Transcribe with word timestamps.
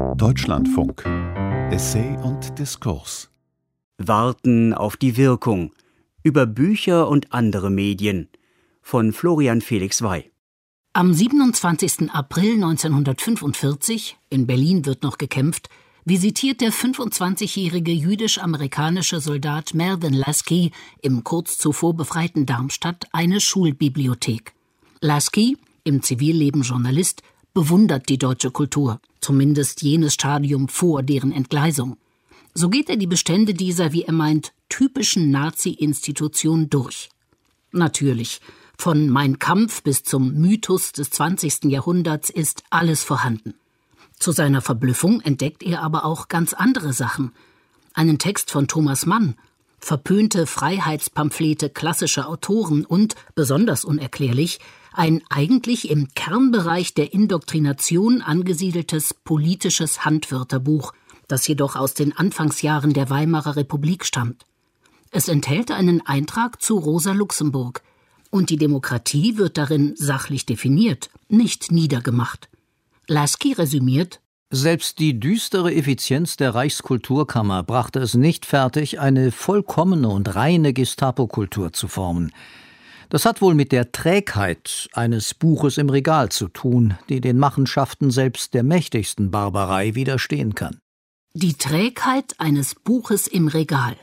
Deutschlandfunk 0.00 1.04
Essay 1.70 2.16
und 2.22 2.58
Diskurs 2.58 3.30
Warten 3.98 4.72
auf 4.72 4.96
die 4.96 5.16
Wirkung 5.16 5.74
über 6.22 6.46
Bücher 6.46 7.06
und 7.08 7.32
andere 7.34 7.70
Medien 7.70 8.28
von 8.80 9.12
Florian 9.12 9.60
Felix 9.60 10.00
Wey. 10.02 10.30
Am 10.94 11.12
27. 11.12 12.10
April 12.12 12.54
1945, 12.54 14.16
in 14.30 14.46
Berlin 14.46 14.86
wird 14.86 15.02
noch 15.02 15.18
gekämpft, 15.18 15.68
visitiert 16.04 16.62
der 16.62 16.72
25-jährige 16.72 17.92
jüdisch-amerikanische 17.92 19.20
Soldat 19.20 19.74
Melvin 19.74 20.14
Lasky 20.14 20.72
im 21.02 21.24
kurz 21.24 21.58
zuvor 21.58 21.94
befreiten 21.94 22.46
Darmstadt 22.46 23.06
eine 23.12 23.38
Schulbibliothek. 23.38 24.54
Lasky, 25.00 25.58
im 25.84 26.02
Zivilleben 26.02 26.62
Journalist, 26.62 27.22
bewundert 27.54 28.08
die 28.08 28.18
deutsche 28.18 28.50
Kultur, 28.50 29.00
zumindest 29.20 29.82
jenes 29.82 30.14
Stadium 30.14 30.68
vor 30.68 31.02
deren 31.02 31.32
Entgleisung. 31.32 31.96
So 32.54 32.68
geht 32.68 32.90
er 32.90 32.96
die 32.96 33.06
Bestände 33.06 33.54
dieser, 33.54 33.92
wie 33.92 34.02
er 34.02 34.12
meint, 34.12 34.52
typischen 34.68 35.30
Nazi-Institution 35.30 36.70
durch. 36.70 37.10
Natürlich, 37.72 38.40
von 38.76 39.08
Mein 39.08 39.38
Kampf 39.38 39.82
bis 39.82 40.02
zum 40.02 40.32
Mythos 40.34 40.92
des 40.92 41.10
20. 41.10 41.64
Jahrhunderts 41.64 42.30
ist 42.30 42.64
alles 42.70 43.02
vorhanden. 43.04 43.54
Zu 44.18 44.32
seiner 44.32 44.60
Verblüffung 44.60 45.20
entdeckt 45.20 45.62
er 45.62 45.82
aber 45.82 46.04
auch 46.04 46.28
ganz 46.28 46.52
andere 46.52 46.92
Sachen. 46.92 47.32
Einen 47.94 48.18
Text 48.18 48.50
von 48.50 48.68
Thomas 48.68 49.06
Mann, 49.06 49.36
verpönte 49.78 50.46
Freiheitspamphlete 50.46 51.70
klassischer 51.70 52.28
Autoren 52.28 52.84
und, 52.84 53.14
besonders 53.34 53.84
unerklärlich, 53.84 54.60
ein 54.92 55.22
eigentlich 55.28 55.90
im 55.90 56.08
Kernbereich 56.14 56.94
der 56.94 57.12
Indoktrination 57.12 58.22
angesiedeltes 58.22 59.14
politisches 59.14 60.04
Handwörterbuch, 60.04 60.92
das 61.28 61.46
jedoch 61.46 61.76
aus 61.76 61.94
den 61.94 62.16
Anfangsjahren 62.16 62.92
der 62.92 63.10
Weimarer 63.10 63.56
Republik 63.56 64.04
stammt. 64.04 64.44
Es 65.10 65.28
enthält 65.28 65.70
einen 65.70 66.06
Eintrag 66.06 66.62
zu 66.62 66.78
Rosa 66.78 67.12
Luxemburg, 67.12 67.82
und 68.30 68.50
die 68.50 68.58
Demokratie 68.58 69.38
wird 69.38 69.58
darin 69.58 69.94
sachlich 69.96 70.46
definiert, 70.46 71.10
nicht 71.28 71.72
niedergemacht. 71.72 72.48
Lasky 73.08 73.52
resümiert 73.54 74.20
selbst 74.52 74.98
die 74.98 75.20
düstere 75.20 75.72
Effizienz 75.72 76.36
der 76.36 76.56
Reichskulturkammer 76.56 77.62
brachte 77.62 78.00
es 78.00 78.14
nicht 78.14 78.44
fertig, 78.44 78.98
eine 78.98 79.30
vollkommene 79.30 80.08
und 80.08 80.34
reine 80.34 80.72
Gestapo-Kultur 80.72 81.72
zu 81.72 81.86
formen. 81.86 82.32
Das 83.10 83.24
hat 83.24 83.42
wohl 83.42 83.54
mit 83.54 83.72
der 83.72 83.90
Trägheit 83.90 84.88
eines 84.92 85.34
Buches 85.34 85.78
im 85.78 85.90
Regal 85.90 86.28
zu 86.30 86.46
tun, 86.46 86.96
die 87.08 87.20
den 87.20 87.38
Machenschaften 87.38 88.12
selbst 88.12 88.54
der 88.54 88.62
mächtigsten 88.62 89.32
Barbarei 89.32 89.96
widerstehen 89.96 90.54
kann. 90.54 90.78
Die 91.34 91.54
Trägheit 91.54 92.38
eines 92.38 92.76
Buches 92.76 93.26
im 93.26 93.48
Regal. 93.48 93.96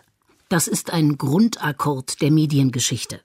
Das 0.50 0.67
ist 0.67 0.91
ein 0.91 1.17
Grundakkord 1.17 2.22
der 2.22 2.31
Mediengeschichte. 2.31 3.22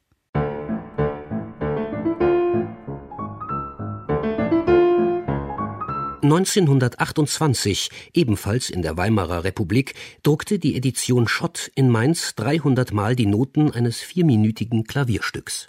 1928, 6.33 7.91
ebenfalls 8.15 8.71
in 8.71 8.81
der 8.81 8.97
Weimarer 8.97 9.45
Republik, 9.45 9.93
druckte 10.23 10.59
die 10.59 10.77
Edition 10.77 11.29
Schott 11.29 11.71
in 11.75 11.91
Mainz 11.91 12.35
300 12.37 12.91
Mal 12.95 13.15
die 13.17 13.27
Noten 13.27 13.71
eines 13.71 14.01
vierminütigen 14.01 14.85
Klavierstücks. 14.85 15.69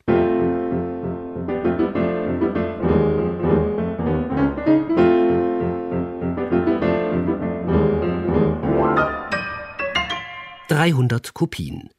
Dreihundert 10.69 11.33
Kopien. 11.33 11.89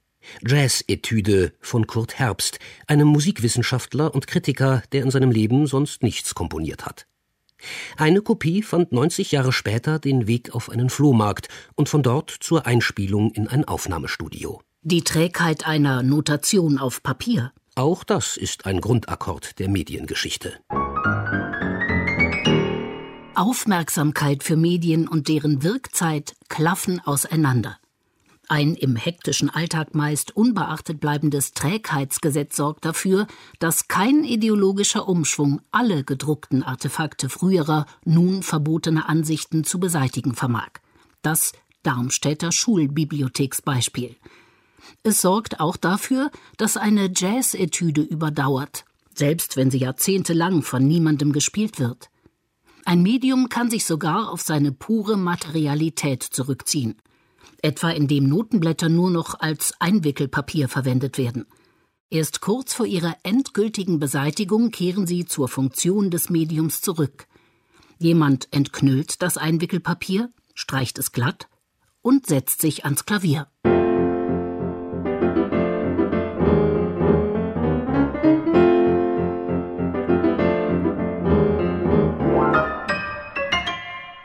Jazz-Etüde 0.40 1.52
von 1.60 1.86
Kurt 1.86 2.18
Herbst, 2.18 2.58
einem 2.86 3.08
Musikwissenschaftler 3.08 4.14
und 4.14 4.26
Kritiker, 4.26 4.82
der 4.92 5.02
in 5.02 5.10
seinem 5.10 5.30
Leben 5.30 5.66
sonst 5.66 6.02
nichts 6.02 6.34
komponiert 6.34 6.86
hat. 6.86 7.06
Eine 7.96 8.22
Kopie 8.22 8.62
fand 8.62 8.92
90 8.92 9.32
Jahre 9.32 9.52
später 9.52 9.98
den 9.98 10.26
Weg 10.26 10.54
auf 10.54 10.70
einen 10.70 10.90
Flohmarkt 10.90 11.48
und 11.74 11.88
von 11.88 12.02
dort 12.02 12.30
zur 12.30 12.66
Einspielung 12.66 13.30
in 13.32 13.48
ein 13.48 13.64
Aufnahmestudio. 13.64 14.60
Die 14.82 15.02
Trägheit 15.02 15.66
einer 15.66 16.02
Notation 16.02 16.78
auf 16.78 17.02
Papier. 17.02 17.52
Auch 17.74 18.04
das 18.04 18.36
ist 18.36 18.66
ein 18.66 18.80
Grundakkord 18.80 19.58
der 19.58 19.68
Mediengeschichte. 19.68 20.54
Aufmerksamkeit 23.34 24.44
für 24.44 24.56
Medien 24.56 25.08
und 25.08 25.28
deren 25.28 25.62
Wirkzeit 25.62 26.34
klaffen 26.48 27.00
auseinander. 27.04 27.78
Ein 28.54 28.76
im 28.76 28.94
hektischen 28.94 29.50
Alltag 29.50 29.96
meist 29.96 30.36
unbeachtet 30.36 31.00
bleibendes 31.00 31.54
Trägheitsgesetz 31.54 32.54
sorgt 32.54 32.84
dafür, 32.84 33.26
dass 33.58 33.88
kein 33.88 34.22
ideologischer 34.22 35.08
Umschwung 35.08 35.60
alle 35.72 36.04
gedruckten 36.04 36.62
Artefakte 36.62 37.28
früherer, 37.28 37.84
nun 38.04 38.44
verbotener 38.44 39.08
Ansichten 39.08 39.64
zu 39.64 39.80
beseitigen 39.80 40.36
vermag. 40.36 40.70
Das 41.20 41.50
Darmstädter 41.82 42.52
Schulbibliotheksbeispiel. 42.52 44.14
Es 45.02 45.20
sorgt 45.20 45.58
auch 45.58 45.76
dafür, 45.76 46.30
dass 46.56 46.76
eine 46.76 47.10
Jazz-Etüde 47.12 48.02
überdauert, 48.02 48.84
selbst 49.16 49.56
wenn 49.56 49.72
sie 49.72 49.78
jahrzehntelang 49.78 50.62
von 50.62 50.86
niemandem 50.86 51.32
gespielt 51.32 51.80
wird. 51.80 52.08
Ein 52.84 53.02
Medium 53.02 53.48
kann 53.48 53.68
sich 53.68 53.84
sogar 53.84 54.30
auf 54.30 54.42
seine 54.42 54.70
pure 54.70 55.16
Materialität 55.16 56.22
zurückziehen 56.22 56.94
etwa 57.62 57.90
indem 57.90 58.28
Notenblätter 58.28 58.88
nur 58.88 59.10
noch 59.10 59.40
als 59.40 59.74
Einwickelpapier 59.80 60.68
verwendet 60.68 61.18
werden. 61.18 61.46
Erst 62.10 62.40
kurz 62.40 62.74
vor 62.74 62.86
ihrer 62.86 63.16
endgültigen 63.22 63.98
Beseitigung 63.98 64.70
kehren 64.70 65.06
sie 65.06 65.24
zur 65.24 65.48
Funktion 65.48 66.10
des 66.10 66.30
Mediums 66.30 66.80
zurück. 66.80 67.26
Jemand 67.98 68.48
entknüllt 68.52 69.22
das 69.22 69.36
Einwickelpapier, 69.36 70.30
streicht 70.54 70.98
es 70.98 71.12
glatt 71.12 71.48
und 72.02 72.26
setzt 72.26 72.60
sich 72.60 72.84
ans 72.84 73.04
Klavier. 73.04 73.48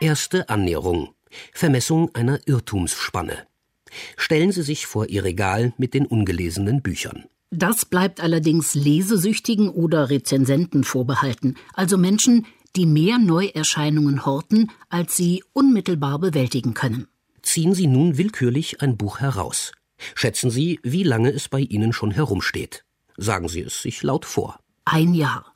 Erste 0.00 0.48
Annäherung 0.48 1.14
Vermessung 1.52 2.14
einer 2.14 2.40
Irrtumsspanne. 2.46 3.46
Stellen 4.16 4.52
Sie 4.52 4.62
sich 4.62 4.86
vor 4.86 5.08
Ihr 5.08 5.24
Regal 5.24 5.72
mit 5.78 5.94
den 5.94 6.06
ungelesenen 6.06 6.82
Büchern. 6.82 7.24
Das 7.50 7.84
bleibt 7.84 8.20
allerdings 8.20 8.74
Lesesüchtigen 8.74 9.68
oder 9.68 10.08
Rezensenten 10.08 10.84
vorbehalten, 10.84 11.56
also 11.74 11.98
Menschen, 11.98 12.46
die 12.76 12.86
mehr 12.86 13.18
Neuerscheinungen 13.18 14.24
horten, 14.24 14.70
als 14.88 15.16
sie 15.16 15.42
unmittelbar 15.52 16.20
bewältigen 16.20 16.74
können. 16.74 17.08
Ziehen 17.42 17.74
Sie 17.74 17.88
nun 17.88 18.18
willkürlich 18.18 18.80
ein 18.82 18.96
Buch 18.96 19.18
heraus. 19.18 19.72
Schätzen 20.14 20.50
Sie, 20.50 20.78
wie 20.82 21.02
lange 21.02 21.30
es 21.30 21.48
bei 21.48 21.60
Ihnen 21.60 21.92
schon 21.92 22.10
herumsteht. 22.10 22.84
Sagen 23.16 23.48
Sie 23.48 23.60
es 23.60 23.82
sich 23.82 24.02
laut 24.02 24.24
vor. 24.24 24.60
Ein 24.84 25.14
Jahr. 25.14 25.52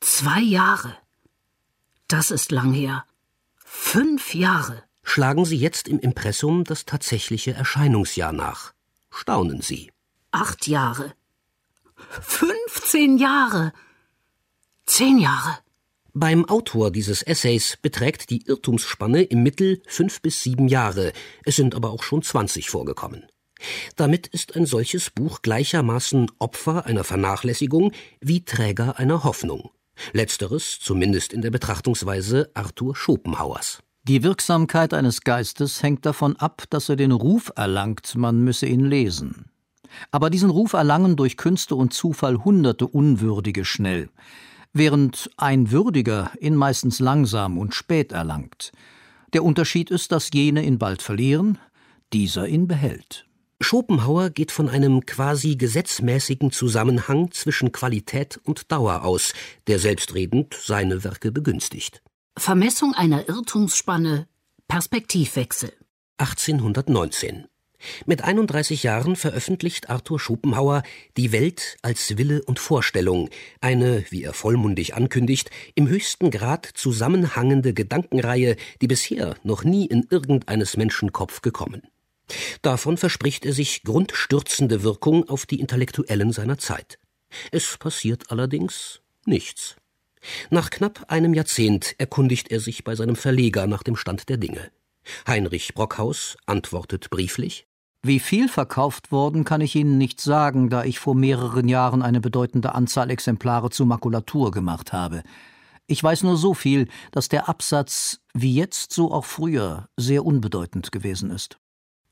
Zwei 0.00 0.40
Jahre. 0.40 0.96
Das 2.06 2.30
ist 2.30 2.52
lang 2.52 2.72
her. 2.72 3.04
Fünf 3.56 4.34
Jahre. 4.34 4.84
Schlagen 5.08 5.44
Sie 5.44 5.56
jetzt 5.56 5.86
im 5.86 6.00
Impressum 6.00 6.64
das 6.64 6.84
tatsächliche 6.84 7.52
Erscheinungsjahr 7.52 8.32
nach. 8.32 8.74
Staunen 9.08 9.62
Sie. 9.62 9.92
Acht 10.32 10.66
Jahre. 10.66 11.14
Fünfzehn 12.20 13.16
Jahre. 13.16 13.72
Zehn 14.84 15.18
Jahre. 15.18 15.58
Beim 16.12 16.44
Autor 16.44 16.90
dieses 16.90 17.22
Essays 17.22 17.78
beträgt 17.80 18.30
die 18.30 18.46
Irrtumsspanne 18.46 19.22
im 19.22 19.42
Mittel 19.44 19.80
fünf 19.86 20.20
bis 20.20 20.42
sieben 20.42 20.66
Jahre, 20.66 21.12
es 21.44 21.56
sind 21.56 21.74
aber 21.74 21.92
auch 21.92 22.02
schon 22.02 22.22
zwanzig 22.22 22.68
vorgekommen. 22.68 23.26
Damit 23.94 24.26
ist 24.26 24.56
ein 24.56 24.66
solches 24.66 25.10
Buch 25.10 25.40
gleichermaßen 25.40 26.32
Opfer 26.40 26.84
einer 26.84 27.04
Vernachlässigung 27.04 27.92
wie 28.20 28.44
Träger 28.44 28.98
einer 28.98 29.22
Hoffnung. 29.24 29.70
Letzteres 30.12 30.78
zumindest 30.80 31.32
in 31.32 31.42
der 31.42 31.52
Betrachtungsweise 31.52 32.50
Arthur 32.54 32.96
Schopenhauers. 32.96 33.82
Die 34.08 34.22
Wirksamkeit 34.22 34.94
eines 34.94 35.22
Geistes 35.22 35.82
hängt 35.82 36.06
davon 36.06 36.36
ab, 36.36 36.62
dass 36.70 36.88
er 36.88 36.94
den 36.94 37.10
Ruf 37.10 37.50
erlangt, 37.56 38.14
man 38.14 38.40
müsse 38.44 38.66
ihn 38.66 38.84
lesen. 38.84 39.46
Aber 40.12 40.30
diesen 40.30 40.48
Ruf 40.48 40.74
erlangen 40.74 41.16
durch 41.16 41.36
Künste 41.36 41.74
und 41.74 41.92
Zufall 41.92 42.44
hunderte 42.44 42.86
Unwürdige 42.86 43.64
schnell, 43.64 44.08
während 44.72 45.28
ein 45.36 45.72
Würdiger 45.72 46.30
ihn 46.38 46.54
meistens 46.54 47.00
langsam 47.00 47.58
und 47.58 47.74
spät 47.74 48.12
erlangt. 48.12 48.70
Der 49.32 49.42
Unterschied 49.42 49.90
ist, 49.90 50.12
dass 50.12 50.30
jene 50.32 50.62
ihn 50.62 50.78
bald 50.78 51.02
verlieren, 51.02 51.58
dieser 52.12 52.46
ihn 52.46 52.68
behält. 52.68 53.26
Schopenhauer 53.60 54.30
geht 54.30 54.52
von 54.52 54.68
einem 54.68 55.04
quasi 55.04 55.56
gesetzmäßigen 55.56 56.52
Zusammenhang 56.52 57.32
zwischen 57.32 57.72
Qualität 57.72 58.38
und 58.44 58.70
Dauer 58.70 59.02
aus, 59.02 59.32
der 59.66 59.80
selbstredend 59.80 60.54
seine 60.54 61.02
Werke 61.02 61.32
begünstigt. 61.32 62.04
Vermessung 62.38 62.94
einer 62.94 63.28
Irrtumsspanne 63.30 64.28
Perspektivwechsel. 64.68 65.72
1819. 66.18 67.46
Mit 68.04 68.24
31 68.24 68.82
Jahren 68.82 69.16
veröffentlicht 69.16 69.88
Arthur 69.88 70.20
Schopenhauer 70.20 70.82
Die 71.16 71.32
Welt 71.32 71.78
als 71.80 72.18
Wille 72.18 72.42
und 72.44 72.58
Vorstellung, 72.58 73.30
eine, 73.62 74.04
wie 74.10 74.22
er 74.22 74.34
vollmundig 74.34 74.94
ankündigt, 74.94 75.50
im 75.74 75.88
höchsten 75.88 76.30
Grad 76.30 76.66
zusammenhangende 76.66 77.72
Gedankenreihe, 77.72 78.56
die 78.82 78.86
bisher 78.86 79.36
noch 79.42 79.64
nie 79.64 79.86
in 79.86 80.06
irgendeines 80.10 80.76
Menschen 80.76 81.12
Kopf 81.12 81.40
gekommen. 81.40 81.88
Davon 82.60 82.98
verspricht 82.98 83.46
er 83.46 83.54
sich 83.54 83.82
grundstürzende 83.82 84.82
Wirkung 84.82 85.26
auf 85.28 85.46
die 85.46 85.58
Intellektuellen 85.58 86.32
seiner 86.32 86.58
Zeit. 86.58 86.98
Es 87.50 87.78
passiert 87.78 88.30
allerdings 88.30 89.00
nichts. 89.24 89.76
Nach 90.50 90.70
knapp 90.70 91.04
einem 91.08 91.34
Jahrzehnt 91.34 91.94
erkundigt 91.98 92.50
er 92.50 92.60
sich 92.60 92.84
bei 92.84 92.94
seinem 92.94 93.16
Verleger 93.16 93.66
nach 93.66 93.82
dem 93.82 93.96
Stand 93.96 94.28
der 94.28 94.36
Dinge. 94.36 94.70
Heinrich 95.26 95.74
Brockhaus 95.74 96.36
antwortet 96.46 97.10
brieflich 97.10 97.66
Wie 98.02 98.20
viel 98.20 98.48
verkauft 98.48 99.12
worden, 99.12 99.44
kann 99.44 99.60
ich 99.60 99.74
Ihnen 99.74 99.98
nicht 99.98 100.20
sagen, 100.20 100.68
da 100.68 100.84
ich 100.84 100.98
vor 100.98 101.14
mehreren 101.14 101.68
Jahren 101.68 102.02
eine 102.02 102.20
bedeutende 102.20 102.74
Anzahl 102.74 103.10
Exemplare 103.10 103.70
zu 103.70 103.86
Makulatur 103.86 104.50
gemacht 104.50 104.92
habe. 104.92 105.22
Ich 105.86 106.02
weiß 106.02 106.24
nur 106.24 106.36
so 106.36 106.52
viel, 106.54 106.88
dass 107.12 107.28
der 107.28 107.48
Absatz, 107.48 108.20
wie 108.34 108.54
jetzt 108.54 108.92
so 108.92 109.12
auch 109.12 109.24
früher, 109.24 109.88
sehr 109.96 110.24
unbedeutend 110.24 110.90
gewesen 110.90 111.30
ist. 111.30 111.58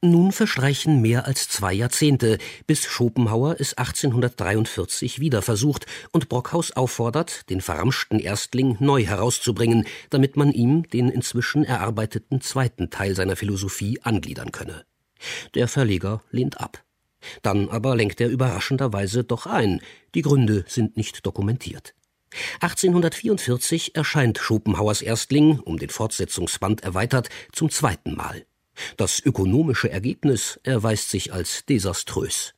Nun 0.05 0.33
verstreichen 0.33 1.01
mehr 1.01 1.25
als 1.25 1.49
zwei 1.49 1.73
Jahrzehnte, 1.73 2.37
bis 2.67 2.85
Schopenhauer 2.85 3.56
es 3.59 3.73
1843 3.79 5.19
wieder 5.19 5.41
versucht 5.41 5.87
und 6.12 6.29
Brockhaus 6.29 6.73
auffordert, 6.73 7.49
den 7.49 7.62
verramschten 7.62 8.19
Erstling 8.19 8.77
neu 8.81 9.03
herauszubringen, 9.03 9.87
damit 10.11 10.37
man 10.37 10.53
ihm 10.53 10.87
den 10.91 11.09
inzwischen 11.09 11.65
erarbeiteten 11.65 12.43
zweiten 12.43 12.91
Teil 12.91 13.17
seiner 13.17 13.35
Philosophie 13.35 13.99
angliedern 14.03 14.53
könne. 14.53 14.85
Der 15.55 15.69
Verleger 15.69 16.23
lehnt 16.31 16.61
ab. 16.61 16.85
Dann 17.41 17.71
aber 17.71 17.97
lenkt 17.97 18.21
er 18.21 18.29
überraschenderweise 18.29 19.25
doch 19.25 19.47
ein. 19.47 19.81
Die 20.15 20.21
Gründe 20.21 20.67
sind 20.69 20.99
nicht 20.99 21.25
dokumentiert. 21.25 21.95
1844 22.61 23.95
erscheint 23.95 24.37
Schopenhauers 24.37 25.01
Erstling, 25.01 25.61
um 25.61 25.79
den 25.79 25.89
Fortsetzungsband 25.89 26.83
erweitert, 26.83 27.31
zum 27.53 27.71
zweiten 27.71 28.15
Mal. 28.15 28.45
Das 28.97 29.21
ökonomische 29.25 29.91
Ergebnis 29.91 30.59
erweist 30.62 31.11
sich 31.11 31.32
als 31.32 31.65
desaströs. 31.67 32.55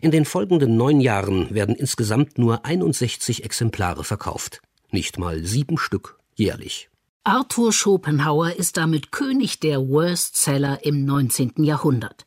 In 0.00 0.10
den 0.10 0.24
folgenden 0.24 0.76
neun 0.76 1.00
Jahren 1.00 1.54
werden 1.54 1.74
insgesamt 1.74 2.38
nur 2.38 2.64
61 2.64 3.44
Exemplare 3.44 4.04
verkauft. 4.04 4.62
Nicht 4.90 5.18
mal 5.18 5.44
sieben 5.44 5.78
Stück 5.78 6.18
jährlich. 6.34 6.88
Arthur 7.24 7.72
Schopenhauer 7.72 8.52
ist 8.52 8.76
damit 8.76 9.10
König 9.10 9.58
der 9.58 9.88
Worstseller 9.88 10.84
im 10.84 11.04
19. 11.04 11.64
Jahrhundert. 11.64 12.24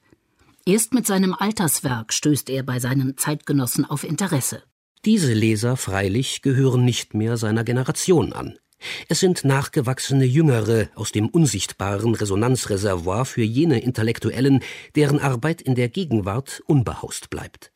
Erst 0.65 0.93
mit 0.93 1.07
seinem 1.07 1.33
Alterswerk 1.33 2.13
stößt 2.13 2.49
er 2.49 2.63
bei 2.63 2.79
seinen 2.79 3.17
Zeitgenossen 3.17 3.85
auf 3.85 4.03
Interesse. 4.03 4.61
Diese 5.05 5.33
Leser 5.33 5.77
freilich 5.77 6.41
gehören 6.41 6.83
nicht 6.83 7.13
mehr 7.13 7.37
seiner 7.37 7.63
Generation 7.63 8.33
an. 8.33 8.59
Es 9.07 9.19
sind 9.19 9.43
nachgewachsene 9.43 10.25
Jüngere 10.25 10.89
aus 10.95 11.11
dem 11.11 11.27
unsichtbaren 11.27 12.15
Resonanzreservoir 12.15 13.25
für 13.25 13.43
jene 13.43 13.81
Intellektuellen, 13.81 14.61
deren 14.95 15.19
Arbeit 15.19 15.61
in 15.61 15.75
der 15.75 15.89
Gegenwart 15.89 16.61
unbehaust 16.65 17.29
bleibt. 17.29 17.71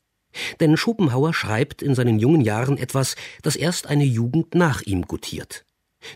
Denn 0.59 0.77
Schopenhauer 0.77 1.33
schreibt 1.33 1.81
in 1.81 1.95
seinen 1.95 2.19
jungen 2.19 2.41
Jahren 2.41 2.77
etwas, 2.77 3.15
das 3.41 3.55
erst 3.55 3.88
eine 3.88 4.05
Jugend 4.05 4.55
nach 4.55 4.81
ihm 4.81 5.03
gutiert. 5.03 5.65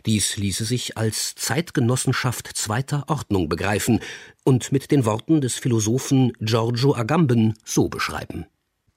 Dies 0.06 0.38
ließe 0.38 0.66
sich 0.66 0.98
als 0.98 1.36
Zeitgenossenschaft 1.36 2.48
zweiter 2.56 3.06
Ordnung 3.08 3.48
begreifen 3.48 4.02
und 4.44 4.72
mit 4.72 4.92
den 4.92 5.06
Worten 5.06 5.40
des 5.42 5.56
Philosophen 5.56 6.34
Giorgio 6.40 6.96
Agamben 6.96 7.54
so 7.64 7.88
beschreiben. 7.88 8.46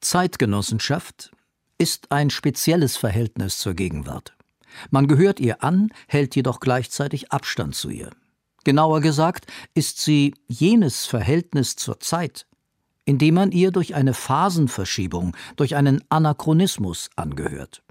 Zeitgenossenschaft 0.00 1.30
ist 1.78 2.10
ein 2.10 2.30
spezielles 2.30 2.96
Verhältnis 2.96 3.58
zur 3.58 3.74
Gegenwart. 3.74 4.34
Man 4.90 5.06
gehört 5.06 5.40
ihr 5.40 5.62
an, 5.62 5.90
hält 6.08 6.36
jedoch 6.36 6.60
gleichzeitig 6.60 7.32
Abstand 7.32 7.74
zu 7.74 7.90
ihr. 7.90 8.10
Genauer 8.64 9.00
gesagt 9.00 9.46
ist 9.74 10.00
sie 10.00 10.34
jenes 10.46 11.06
Verhältnis 11.06 11.76
zur 11.76 12.00
Zeit, 12.00 12.46
in 13.04 13.18
dem 13.18 13.34
man 13.34 13.52
ihr 13.52 13.70
durch 13.70 13.94
eine 13.94 14.14
Phasenverschiebung, 14.14 15.36
durch 15.56 15.76
einen 15.76 16.04
Anachronismus 16.10 17.10
angehört. 17.16 17.82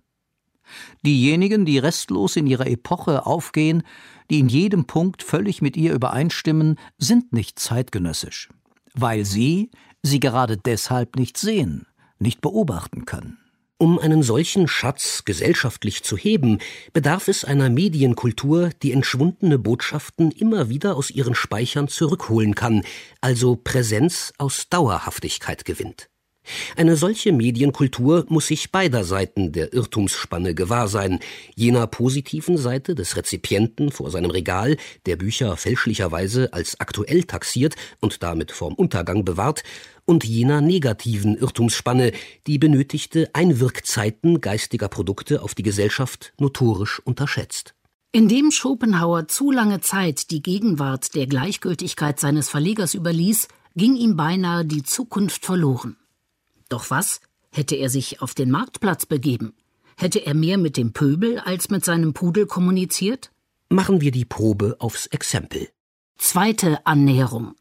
Diejenigen, 1.03 1.65
die 1.65 1.79
restlos 1.79 2.35
in 2.35 2.45
ihrer 2.45 2.67
Epoche 2.67 3.25
aufgehen, 3.25 3.83
die 4.29 4.39
in 4.39 4.49
jedem 4.49 4.85
Punkt 4.85 5.23
völlig 5.23 5.61
mit 5.61 5.75
ihr 5.75 5.93
übereinstimmen, 5.93 6.77
sind 6.99 7.33
nicht 7.33 7.57
zeitgenössisch, 7.57 8.49
weil 8.93 9.25
sie 9.25 9.71
sie 10.03 10.19
gerade 10.19 10.57
deshalb 10.57 11.15
nicht 11.15 11.37
sehen, 11.37 11.87
nicht 12.19 12.41
beobachten 12.41 13.05
können. 13.05 13.37
Um 13.81 13.97
einen 13.97 14.23
solchen 14.23 14.67
Schatz 14.67 15.23
gesellschaftlich 15.23 16.03
zu 16.03 16.17
heben, 16.17 16.59
bedarf 16.91 17.29
es 17.29 17.45
einer 17.45 17.69
Medienkultur, 17.69 18.71
die 18.83 18.91
entschwundene 18.91 19.57
Botschaften 19.57 20.31
immer 20.31 20.67
wieder 20.67 20.97
aus 20.97 21.09
ihren 21.11 21.33
Speichern 21.33 21.87
zurückholen 21.87 22.55
kann, 22.55 22.83
also 23.21 23.55
Präsenz 23.55 24.33
aus 24.37 24.67
Dauerhaftigkeit 24.67 25.63
gewinnt. 25.63 26.09
Eine 26.75 26.95
solche 26.95 27.31
Medienkultur 27.31 28.25
muss 28.29 28.47
sich 28.47 28.71
beider 28.71 29.03
Seiten 29.03 29.51
der 29.51 29.73
Irrtumsspanne 29.73 30.55
gewahr 30.55 30.87
sein, 30.87 31.19
jener 31.55 31.87
positiven 31.87 32.57
Seite 32.57 32.95
des 32.95 33.15
Rezipienten 33.15 33.91
vor 33.91 34.11
seinem 34.11 34.31
Regal, 34.31 34.77
der 35.05 35.15
Bücher 35.15 35.57
fälschlicherweise 35.57 36.53
als 36.53 36.79
aktuell 36.79 37.23
taxiert 37.23 37.75
und 37.99 38.23
damit 38.23 38.51
vorm 38.51 38.73
Untergang 38.73 39.25
bewahrt, 39.25 39.63
und 40.05 40.23
jener 40.23 40.59
negativen 40.59 41.37
Irrtumsspanne, 41.37 42.13
die 42.47 42.57
benötigte 42.57 43.29
Einwirkzeiten 43.33 44.41
geistiger 44.41 44.87
Produkte 44.87 45.43
auf 45.43 45.53
die 45.53 45.61
Gesellschaft 45.61 46.33
notorisch 46.39 46.99
unterschätzt. 46.99 47.75
Indem 48.11 48.49
Schopenhauer 48.49 49.27
zu 49.27 49.51
lange 49.51 49.81
Zeit 49.81 50.31
die 50.31 50.41
Gegenwart 50.41 51.13
der 51.13 51.27
Gleichgültigkeit 51.27 52.19
seines 52.19 52.49
Verlegers 52.49 52.95
überließ, 52.95 53.49
ging 53.75 53.95
ihm 53.95 54.15
beinahe 54.15 54.65
die 54.65 54.81
Zukunft 54.81 55.45
verloren. 55.45 55.95
Doch 56.69 56.89
was? 56.89 57.19
Hätte 57.51 57.75
er 57.75 57.89
sich 57.89 58.21
auf 58.21 58.35
den 58.35 58.51
Marktplatz 58.51 59.05
begeben? 59.05 59.53
Hätte 59.97 60.25
er 60.25 60.33
mehr 60.33 60.57
mit 60.57 60.77
dem 60.77 60.93
Pöbel 60.93 61.39
als 61.39 61.69
mit 61.69 61.83
seinem 61.83 62.13
Pudel 62.13 62.45
kommuniziert? 62.45 63.31
Machen 63.69 64.01
wir 64.01 64.11
die 64.11 64.25
Probe 64.25 64.77
aufs 64.79 65.07
Exempel. 65.07 65.67
Zweite 66.17 66.85
Annäherung. 66.85 67.55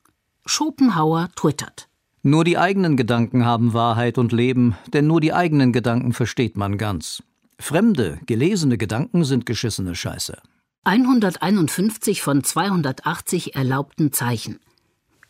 Schopenhauer 0.46 1.30
twittert. 1.34 1.88
Nur 2.22 2.44
die 2.44 2.58
eigenen 2.58 2.96
Gedanken 2.96 3.44
haben 3.44 3.72
Wahrheit 3.72 4.18
und 4.18 4.32
Leben, 4.32 4.76
denn 4.92 5.06
nur 5.06 5.20
die 5.20 5.32
eigenen 5.32 5.72
Gedanken 5.72 6.12
versteht 6.12 6.56
man 6.56 6.76
ganz. 6.78 7.22
Fremde, 7.58 8.20
gelesene 8.26 8.78
Gedanken 8.78 9.24
sind 9.24 9.46
geschissene 9.46 9.94
Scheiße. 9.94 10.38
151 10.84 12.22
von 12.22 12.44
280 12.44 13.56
erlaubten 13.56 14.12
Zeichen. 14.12 14.60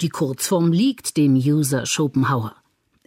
Die 0.01 0.09
Kurzform 0.09 0.73
liegt 0.73 1.17
dem 1.17 1.35
User 1.35 1.87
Schopenhauer. 1.87 2.55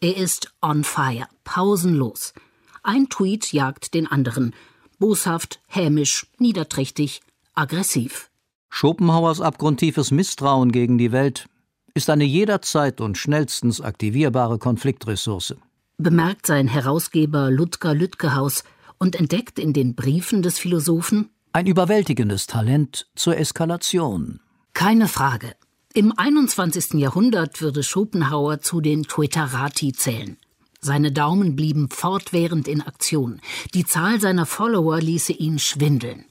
Er 0.04 0.18
ist 0.18 0.52
on 0.64 0.84
fire, 0.84 1.28
pausenlos. 1.44 2.34
Ein 2.82 3.08
Tweet 3.10 3.54
jagt 3.54 3.94
den 3.94 4.08
anderen. 4.08 4.56
Boshaft, 4.98 5.60
hämisch, 5.68 6.26
niederträchtig, 6.40 7.22
aggressiv. 7.54 8.32
Schopenhauers 8.70 9.42
abgrundtiefes 9.42 10.10
Misstrauen 10.10 10.72
gegen 10.72 10.98
die 10.98 11.12
Welt 11.12 11.46
ist 11.94 12.10
eine 12.10 12.24
jederzeit 12.24 13.00
und 13.00 13.16
schnellstens 13.16 13.80
aktivierbare 13.80 14.58
Konfliktressource. 14.58 15.56
Bemerkt 16.00 16.48
sein 16.48 16.68
Herausgeber 16.68 17.52
Ludger 17.52 17.94
Lütgehaus 17.94 18.64
und 18.98 19.16
entdeckt 19.16 19.60
in 19.60 19.72
den 19.72 19.94
Briefen 19.94 20.42
des 20.42 20.58
Philosophen 20.58 21.30
ein 21.54 21.68
überwältigendes 21.68 22.48
Talent 22.48 23.08
zur 23.14 23.38
Eskalation. 23.38 24.40
Keine 24.74 25.08
Frage. 25.08 25.54
Im 25.94 26.14
21. 26.18 26.94
Jahrhundert 26.94 27.60
würde 27.62 27.84
Schopenhauer 27.84 28.62
zu 28.62 28.80
den 28.80 29.04
Twitterati 29.04 29.92
zählen. 29.92 30.38
Seine 30.80 31.12
Daumen 31.12 31.58
blieben 31.58 31.90
fortwährend 31.90 32.70
in 32.70 32.82
Aktion. 32.82 33.42
Die 33.74 33.84
Zahl 33.84 34.22
seiner 34.22 34.46
Follower 34.46 35.02
ließe 35.02 35.34
ihn 35.34 35.60
schwindeln. 35.60 36.24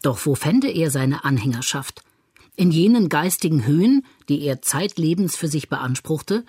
Doch 0.00 0.24
wo 0.24 0.34
fände 0.34 0.70
er 0.70 0.90
seine 0.90 1.24
Anhängerschaft? 1.24 2.02
In 2.56 2.70
jenen 2.70 3.10
geistigen 3.10 3.66
Höhen, 3.66 4.06
die 4.30 4.40
er 4.40 4.62
zeitlebens 4.62 5.36
für 5.36 5.48
sich 5.48 5.68
beanspruchte? 5.68 6.44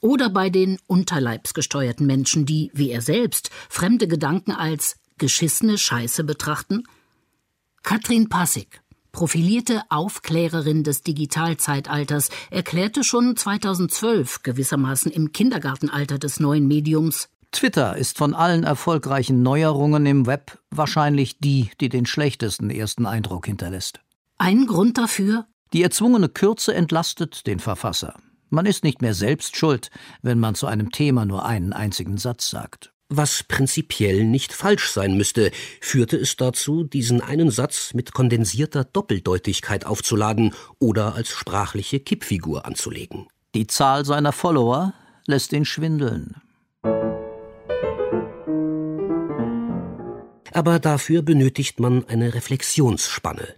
Oder 0.00 0.30
bei 0.30 0.48
den 0.48 0.78
unterleibsgesteuerten 0.86 2.06
Menschen, 2.06 2.46
die, 2.46 2.70
wie 2.72 2.90
er 2.90 3.02
selbst, 3.02 3.50
fremde 3.68 4.08
Gedanken 4.08 4.52
als 4.52 4.96
geschissene 5.18 5.76
Scheiße 5.76 6.24
betrachten? 6.24 6.84
Katrin 7.82 8.30
Passig, 8.30 8.80
profilierte 9.16 9.80
Aufklärerin 9.88 10.84
des 10.84 11.00
Digitalzeitalters, 11.00 12.28
erklärte 12.50 13.02
schon 13.02 13.34
2012 13.34 14.42
gewissermaßen 14.42 15.10
im 15.10 15.32
Kindergartenalter 15.32 16.18
des 16.18 16.38
neuen 16.38 16.68
Mediums 16.68 17.30
Twitter 17.50 17.96
ist 17.96 18.18
von 18.18 18.34
allen 18.34 18.64
erfolgreichen 18.64 19.42
Neuerungen 19.42 20.04
im 20.04 20.26
Web 20.26 20.58
wahrscheinlich 20.70 21.38
die, 21.38 21.70
die 21.80 21.88
den 21.88 22.04
schlechtesten 22.04 22.68
ersten 22.68 23.06
Eindruck 23.06 23.46
hinterlässt. 23.46 24.00
Ein 24.36 24.66
Grund 24.66 24.98
dafür 24.98 25.46
Die 25.72 25.82
erzwungene 25.82 26.28
Kürze 26.28 26.74
entlastet 26.74 27.46
den 27.46 27.58
Verfasser. 27.58 28.16
Man 28.50 28.66
ist 28.66 28.84
nicht 28.84 29.00
mehr 29.00 29.14
selbst 29.14 29.56
schuld, 29.56 29.88
wenn 30.20 30.38
man 30.38 30.54
zu 30.54 30.66
einem 30.66 30.92
Thema 30.92 31.24
nur 31.24 31.46
einen 31.46 31.72
einzigen 31.72 32.18
Satz 32.18 32.50
sagt. 32.50 32.92
Was 33.08 33.44
prinzipiell 33.44 34.24
nicht 34.24 34.52
falsch 34.52 34.90
sein 34.90 35.16
müsste, 35.16 35.52
führte 35.80 36.16
es 36.16 36.34
dazu, 36.34 36.82
diesen 36.82 37.20
einen 37.20 37.50
Satz 37.50 37.94
mit 37.94 38.12
kondensierter 38.12 38.82
Doppeldeutigkeit 38.82 39.86
aufzuladen 39.86 40.54
oder 40.80 41.14
als 41.14 41.28
sprachliche 41.28 42.00
Kippfigur 42.00 42.66
anzulegen. 42.66 43.28
Die 43.54 43.68
Zahl 43.68 44.04
seiner 44.04 44.32
Follower 44.32 44.92
lässt 45.26 45.52
ihn 45.52 45.64
schwindeln. 45.64 46.34
Aber 50.52 50.80
dafür 50.80 51.22
benötigt 51.22 51.78
man 51.78 52.04
eine 52.08 52.34
Reflexionsspanne. 52.34 53.54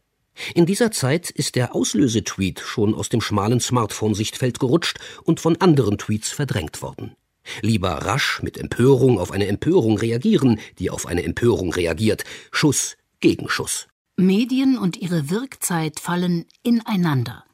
In 0.55 0.67
dieser 0.67 0.91
Zeit 0.91 1.31
ist 1.31 1.57
der 1.57 1.75
Auslösetweet 1.75 2.61
schon 2.61 2.95
aus 2.95 3.09
dem 3.09 3.21
schmalen 3.21 3.61
Smartphone-Sichtfeld 3.61 4.59
gerutscht 4.59 4.99
und 5.25 5.41
von 5.41 5.61
anderen 5.61 5.97
Tweets 5.97 6.31
verdrängt 6.31 6.83
worden. 6.83 7.17
Lieber 7.63 7.91
rasch 7.91 8.41
mit 8.43 8.59
Empörung 8.59 9.19
auf 9.19 9.31
eine 9.31 9.47
Empörung 9.47 9.99
reagieren, 9.99 10.61
die 10.79 10.91
auf 10.91 11.07
eine 11.07 11.25
Empörung 11.25 11.73
reagiert. 11.73 12.25
Schuss 12.51 12.97
gegen 13.21 13.49
Schuss. 13.49 13.89
Medien 14.17 14.79
und 14.79 14.97
ihre 14.97 15.31
Wirkzeit 15.31 16.01
fallen 16.01 16.45
ineinander. 16.63 17.45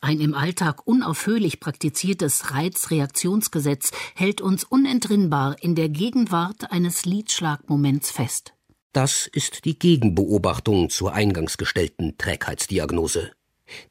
Ein 0.00 0.20
im 0.20 0.34
Alltag 0.34 0.86
unaufhörlich 0.86 1.60
praktiziertes 1.60 2.52
Reizreaktionsgesetz 2.52 3.90
hält 4.14 4.40
uns 4.40 4.64
unentrinnbar 4.64 5.56
in 5.60 5.74
der 5.74 5.90
Gegenwart 5.90 6.72
eines 6.72 7.04
Liedschlagmoments 7.04 8.10
fest. 8.10 8.54
Das 8.92 9.26
ist 9.26 9.66
die 9.66 9.78
Gegenbeobachtung 9.78 10.88
zur 10.88 11.12
eingangs 11.12 11.58
gestellten 11.58 12.16
Trägheitsdiagnose. 12.16 13.32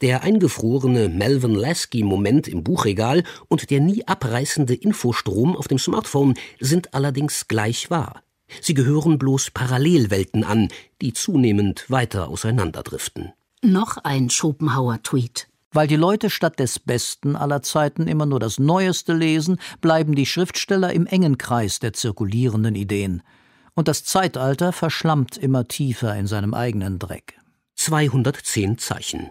Der 0.02 0.24
eingefrorene 0.24 1.10
Melvin 1.10 1.56
Lasky-Moment 1.56 2.48
im 2.48 2.64
Buchregal 2.64 3.24
und 3.48 3.70
der 3.70 3.80
nie 3.80 4.08
abreißende 4.08 4.74
Infostrom 4.74 5.56
auf 5.56 5.68
dem 5.68 5.80
Smartphone 5.80 6.36
sind 6.60 6.94
allerdings 6.94 7.48
gleich 7.48 7.90
wahr. 7.90 8.24
Sie 8.62 8.74
gehören 8.74 9.20
bloß 9.20 9.52
Parallelwelten 9.52 10.44
an, 10.44 10.70
die 11.02 11.14
zunehmend 11.14 11.86
weiter 11.90 12.30
auseinanderdriften. 12.30 13.34
Noch 13.62 13.98
ein 13.98 14.30
Schopenhauer-Tweet. 14.30 15.48
Weil 15.72 15.88
die 15.88 15.98
Leute 15.98 16.32
statt 16.32 16.60
des 16.60 16.80
Besten 16.80 17.36
aller 17.36 17.62
Zeiten 17.62 18.08
immer 18.08 18.26
nur 18.26 18.40
das 18.40 18.58
Neueste 18.58 19.14
lesen, 19.14 19.60
bleiben 19.82 20.16
die 20.16 20.26
Schriftsteller 20.26 20.94
im 20.94 21.06
engen 21.06 21.38
Kreis 21.38 21.80
der 21.80 21.94
zirkulierenden 21.94 22.74
Ideen 22.76 23.22
und 23.80 23.88
das 23.88 24.04
Zeitalter 24.04 24.74
verschlammt 24.74 25.38
immer 25.38 25.66
tiefer 25.66 26.14
in 26.18 26.28
seinem 26.28 26.54
eigenen 26.54 27.00
Dreck. 27.00 27.40
210 27.76 28.78
Zeichen. 28.78 29.30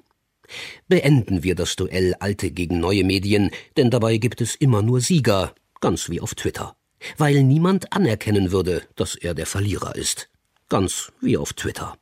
Beenden 0.88 1.42
wir 1.42 1.54
das 1.54 1.76
Duell 1.76 2.14
alte 2.20 2.50
gegen 2.50 2.80
neue 2.80 3.04
Medien, 3.04 3.50
denn 3.76 3.90
dabei 3.90 4.18
gibt 4.18 4.40
es 4.40 4.54
immer 4.54 4.82
nur 4.82 5.00
Sieger, 5.00 5.54
ganz 5.80 6.08
wie 6.08 6.20
auf 6.20 6.34
Twitter. 6.34 6.76
Weil 7.16 7.42
niemand 7.44 7.92
anerkennen 7.92 8.50
würde, 8.50 8.82
dass 8.96 9.14
er 9.14 9.34
der 9.34 9.46
Verlierer 9.46 9.94
ist. 9.94 10.30
Ganz 10.68 11.12
wie 11.20 11.36
auf 11.36 11.52
Twitter. 11.52 11.96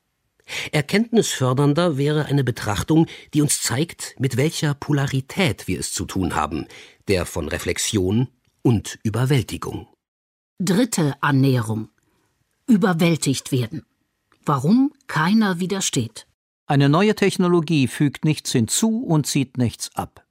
Erkenntnisfördernder 0.71 1.99
wäre 1.99 2.27
eine 2.27 2.45
Betrachtung, 2.45 3.07
die 3.35 3.43
uns 3.43 3.63
zeigt, 3.63 4.15
mit 4.19 4.37
welcher 4.37 4.75
Polarität 4.75 5.67
wir 5.67 5.81
es 5.81 5.93
zu 5.93 6.05
tun 6.05 6.35
haben, 6.35 6.67
der 7.09 7.27
von 7.27 7.49
Reflexion 7.49 8.29
und 8.63 8.99
Überwältigung. 9.03 9.89
Dritte 10.59 11.15
Annäherung 11.21 11.91
überwältigt 12.67 13.53
werden. 13.53 13.85
Warum 14.45 14.93
keiner 15.07 15.61
widersteht. 15.61 16.27
Eine 16.69 16.89
neue 16.89 17.15
Technologie 17.15 17.87
fügt 17.87 18.25
nichts 18.25 18.51
hinzu 18.51 19.05
und 19.05 19.29
zieht 19.29 19.57
nichts 19.57 19.95
ab. 19.95 20.27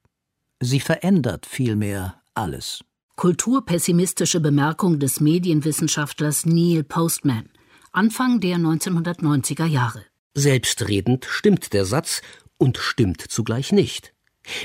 Sie 0.60 0.80
verändert 0.80 1.46
vielmehr 1.46 2.20
alles. 2.34 2.84
Kulturpessimistische 3.16 4.40
Bemerkung 4.40 4.98
des 4.98 5.20
Medienwissenschaftlers 5.20 6.44
Neil 6.44 6.84
Postman, 6.84 7.48
Anfang 7.90 8.40
der 8.40 8.58
1990er 8.58 9.64
Jahre. 9.64 10.04
Selbstredend 10.34 11.24
stimmt 11.24 11.72
der 11.72 11.86
Satz 11.86 12.20
und 12.58 12.76
stimmt 12.76 13.22
zugleich 13.22 13.72
nicht. 13.72 14.12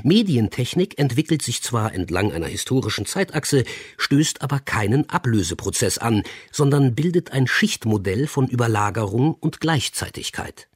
Medientechnik 0.03 0.99
entwickelt 0.99 1.41
sich 1.41 1.63
zwar 1.63 1.93
entlang 1.93 2.33
einer 2.33 2.47
historischen 2.47 3.05
Zeitachse, 3.05 3.63
stößt 3.97 4.41
aber 4.41 4.59
keinen 4.59 5.09
Ablöseprozess 5.09 5.97
an, 5.97 6.23
sondern 6.51 6.95
bildet 6.95 7.31
ein 7.31 7.47
Schichtmodell 7.47 8.27
von 8.27 8.47
Überlagerung 8.47 9.33
und 9.33 9.61
Gleichzeitigkeit. 9.61 10.67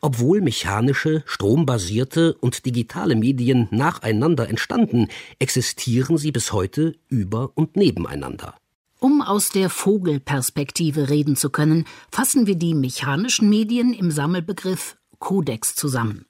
Obwohl 0.00 0.40
mechanische, 0.40 1.22
strombasierte 1.26 2.34
und 2.34 2.66
digitale 2.66 3.16
Medien 3.16 3.68
nacheinander 3.70 4.48
entstanden, 4.48 5.08
existieren 5.38 6.18
sie 6.18 6.32
bis 6.32 6.52
heute 6.52 6.94
über 7.08 7.52
und 7.54 7.76
nebeneinander. 7.76 8.54
Um 8.98 9.22
aus 9.22 9.50
der 9.50 9.70
Vogelperspektive 9.70 11.10
reden 11.10 11.36
zu 11.36 11.50
können, 11.50 11.84
fassen 12.10 12.46
wir 12.46 12.56
die 12.56 12.74
mechanischen 12.74 13.48
Medien 13.48 13.92
im 13.92 14.10
Sammelbegriff 14.10 14.96
Kodex 15.18 15.74
zusammen 15.74 16.26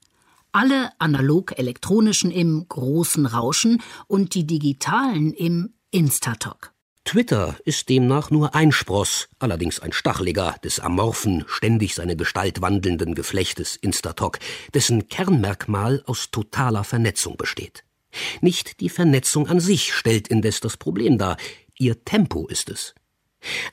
alle 0.57 0.89
analog-elektronischen 0.97 2.31
im 2.31 2.65
großen 2.67 3.27
Rauschen 3.27 3.81
und 4.07 4.33
die 4.33 4.47
digitalen 4.47 5.31
im 5.33 5.73
Instatok. 5.91 6.73
Twitter 7.07 7.55
ist 7.63 7.87
demnach 7.87 8.31
nur 8.31 8.53
ein 8.53 8.73
Spross, 8.73 9.29
allerdings 9.39 9.79
ein 9.79 9.93
stacheliger, 9.93 10.57
des 10.65 10.81
amorphen, 10.81 11.45
ständig 11.47 11.95
seine 11.95 12.17
Gestalt 12.17 12.61
wandelnden 12.61 13.15
Geflechtes 13.15 13.77
Instatok, 13.77 14.39
dessen 14.73 15.07
Kernmerkmal 15.07 16.03
aus 16.05 16.31
totaler 16.31 16.83
Vernetzung 16.83 17.37
besteht. 17.37 17.85
Nicht 18.41 18.81
die 18.81 18.89
Vernetzung 18.89 19.47
an 19.47 19.61
sich 19.61 19.93
stellt 19.93 20.27
indes 20.27 20.59
das 20.59 20.75
Problem 20.75 21.17
dar, 21.17 21.37
ihr 21.77 22.03
Tempo 22.03 22.45
ist 22.47 22.69
es. 22.69 22.93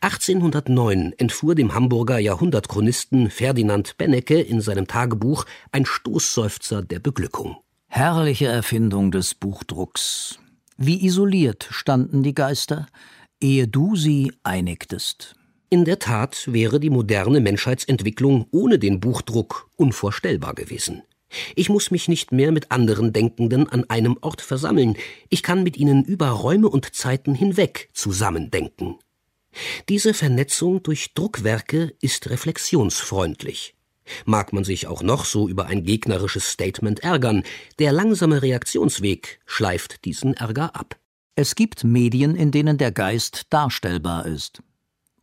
1809 0.00 1.14
entfuhr 1.19 1.57
dem 1.57 1.75
Hamburger 1.75 2.21
Jahrhundertchronisten 2.21 3.31
Ferdinand 3.31 3.97
Bennecke 3.97 4.41
in 4.41 4.61
seinem 4.61 4.87
Tagebuch 4.87 5.45
ein 5.73 5.87
Stoßseufzer 5.87 6.83
der 6.83 7.00
Beglückung. 7.00 7.57
Herrliche 7.88 8.47
Erfindung 8.47 9.11
des 9.11 9.35
Buchdrucks. 9.35 10.38
Wie 10.76 11.05
isoliert 11.05 11.67
standen 11.71 12.23
die 12.23 12.35
Geister, 12.35 12.87
ehe 13.45 13.69
du 13.69 13.95
sie 13.95 14.33
einigtest. 14.43 15.37
In 15.69 15.85
der 15.85 15.99
Tat 15.99 16.51
wäre 16.51 16.81
die 16.81 16.89
moderne 16.89 17.41
Menschheitsentwicklung 17.41 18.47
ohne 18.53 18.79
den 18.79 19.01
Buchdruck 19.01 19.69
unvorstellbar 19.77 20.55
gewesen. 20.55 21.03
Ich 21.55 21.69
muss 21.69 21.91
mich 21.91 22.09
nicht 22.09 22.33
mehr 22.33 22.53
mit 22.53 22.71
anderen 22.71 23.13
Denkenden 23.13 23.69
an 23.69 23.85
einem 23.91 24.17
Ort 24.23 24.41
versammeln, 24.41 24.97
ich 25.29 25.43
kann 25.43 25.63
mit 25.63 25.77
ihnen 25.77 26.05
über 26.05 26.31
Räume 26.31 26.71
und 26.71 26.95
Zeiten 26.95 27.35
hinweg 27.35 27.91
zusammendenken. 27.93 28.97
Diese 29.91 30.15
Vernetzung 30.15 30.83
durch 30.83 31.13
Druckwerke 31.13 31.93
ist 32.01 32.31
reflexionsfreundlich. 32.31 33.75
Mag 34.25 34.55
man 34.55 34.65
sich 34.65 34.87
auch 34.87 35.03
noch 35.03 35.27
so 35.27 35.49
über 35.51 35.67
ein 35.67 35.85
gegnerisches 35.85 36.51
Statement 36.51 37.01
ärgern, 37.01 37.43
der 37.79 37.93
langsame 37.93 38.41
Reaktionsweg 38.41 39.41
schleift 39.45 40.07
diesen 40.07 40.33
Ärger 40.33 40.75
ab. 40.75 40.99
Es 41.37 41.57
gibt 41.57 41.83
Medien, 41.83 42.37
in 42.37 42.53
denen 42.53 42.79
der 42.79 42.93
Geist 42.93 43.47
darstellbar 43.50 44.25
ist. 44.25 44.62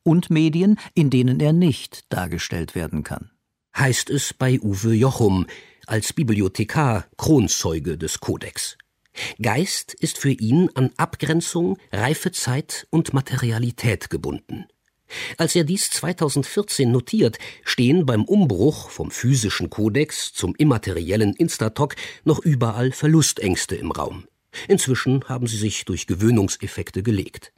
Und 0.03 0.29
Medien, 0.29 0.77
in 0.93 1.09
denen 1.09 1.39
er 1.39 1.53
nicht 1.53 2.11
dargestellt 2.11 2.75
werden 2.75 3.03
kann. 3.03 3.31
Heißt 3.77 4.09
es 4.09 4.33
bei 4.33 4.59
Uwe 4.59 4.93
Jochum 4.93 5.47
als 5.87 6.11
Bibliothekar 6.11 7.05
Kronzeuge 7.17 7.97
des 7.97 8.19
Kodex. 8.19 8.77
Geist 9.41 9.93
ist 9.93 10.17
für 10.17 10.31
ihn 10.31 10.69
an 10.75 10.91
Abgrenzung, 10.97 11.77
Reifezeit 11.93 12.87
und 12.89 13.13
Materialität 13.13 14.09
gebunden. 14.09 14.65
Als 15.37 15.55
er 15.55 15.63
dies 15.63 15.89
2014 15.91 16.91
notiert, 16.91 17.37
stehen 17.63 18.05
beim 18.05 18.25
Umbruch 18.25 18.89
vom 18.89 19.11
physischen 19.11 19.69
Kodex 19.69 20.33
zum 20.33 20.55
immateriellen 20.55 21.33
Instatok 21.33 21.95
noch 22.25 22.39
überall 22.39 22.91
Verlustängste 22.91 23.75
im 23.75 23.91
Raum. 23.91 24.25
Inzwischen 24.67 25.23
haben 25.27 25.47
sie 25.47 25.57
sich 25.57 25.85
durch 25.85 26.07
Gewöhnungseffekte 26.07 27.03
gelegt. 27.03 27.53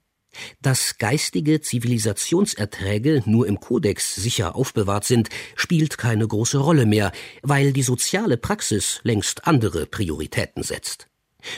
Dass 0.62 0.98
geistige 0.98 1.62
Zivilisationserträge 1.62 3.24
nur 3.26 3.48
im 3.48 3.60
Kodex 3.60 4.16
sicher 4.16 4.56
aufbewahrt 4.56 5.06
sind, 5.06 5.30
spielt 5.56 5.98
keine 5.98 6.28
große 6.28 6.58
Rolle 6.58 6.86
mehr, 6.86 7.12
weil 7.44 7.74
die 7.74 7.84
soziale 7.84 8.38
Praxis 8.38 9.00
längst 9.04 9.46
andere 9.46 9.86
Prioritäten 9.86 10.64
setzt. 10.64 11.08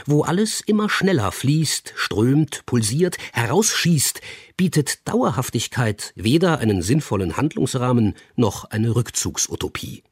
Wo 0.06 0.24
alles 0.24 0.62
immer 0.62 0.90
schneller 0.90 1.32
fließt, 1.32 1.94
strömt, 1.96 2.66
pulsiert, 2.66 3.18
herausschießt, 3.34 4.20
bietet 4.58 5.08
Dauerhaftigkeit 5.08 6.12
weder 6.16 6.58
einen 6.58 6.82
sinnvollen 6.82 7.38
Handlungsrahmen 7.38 8.16
noch 8.36 8.66
eine 8.66 8.96
Rückzugsutopie. 8.96 10.04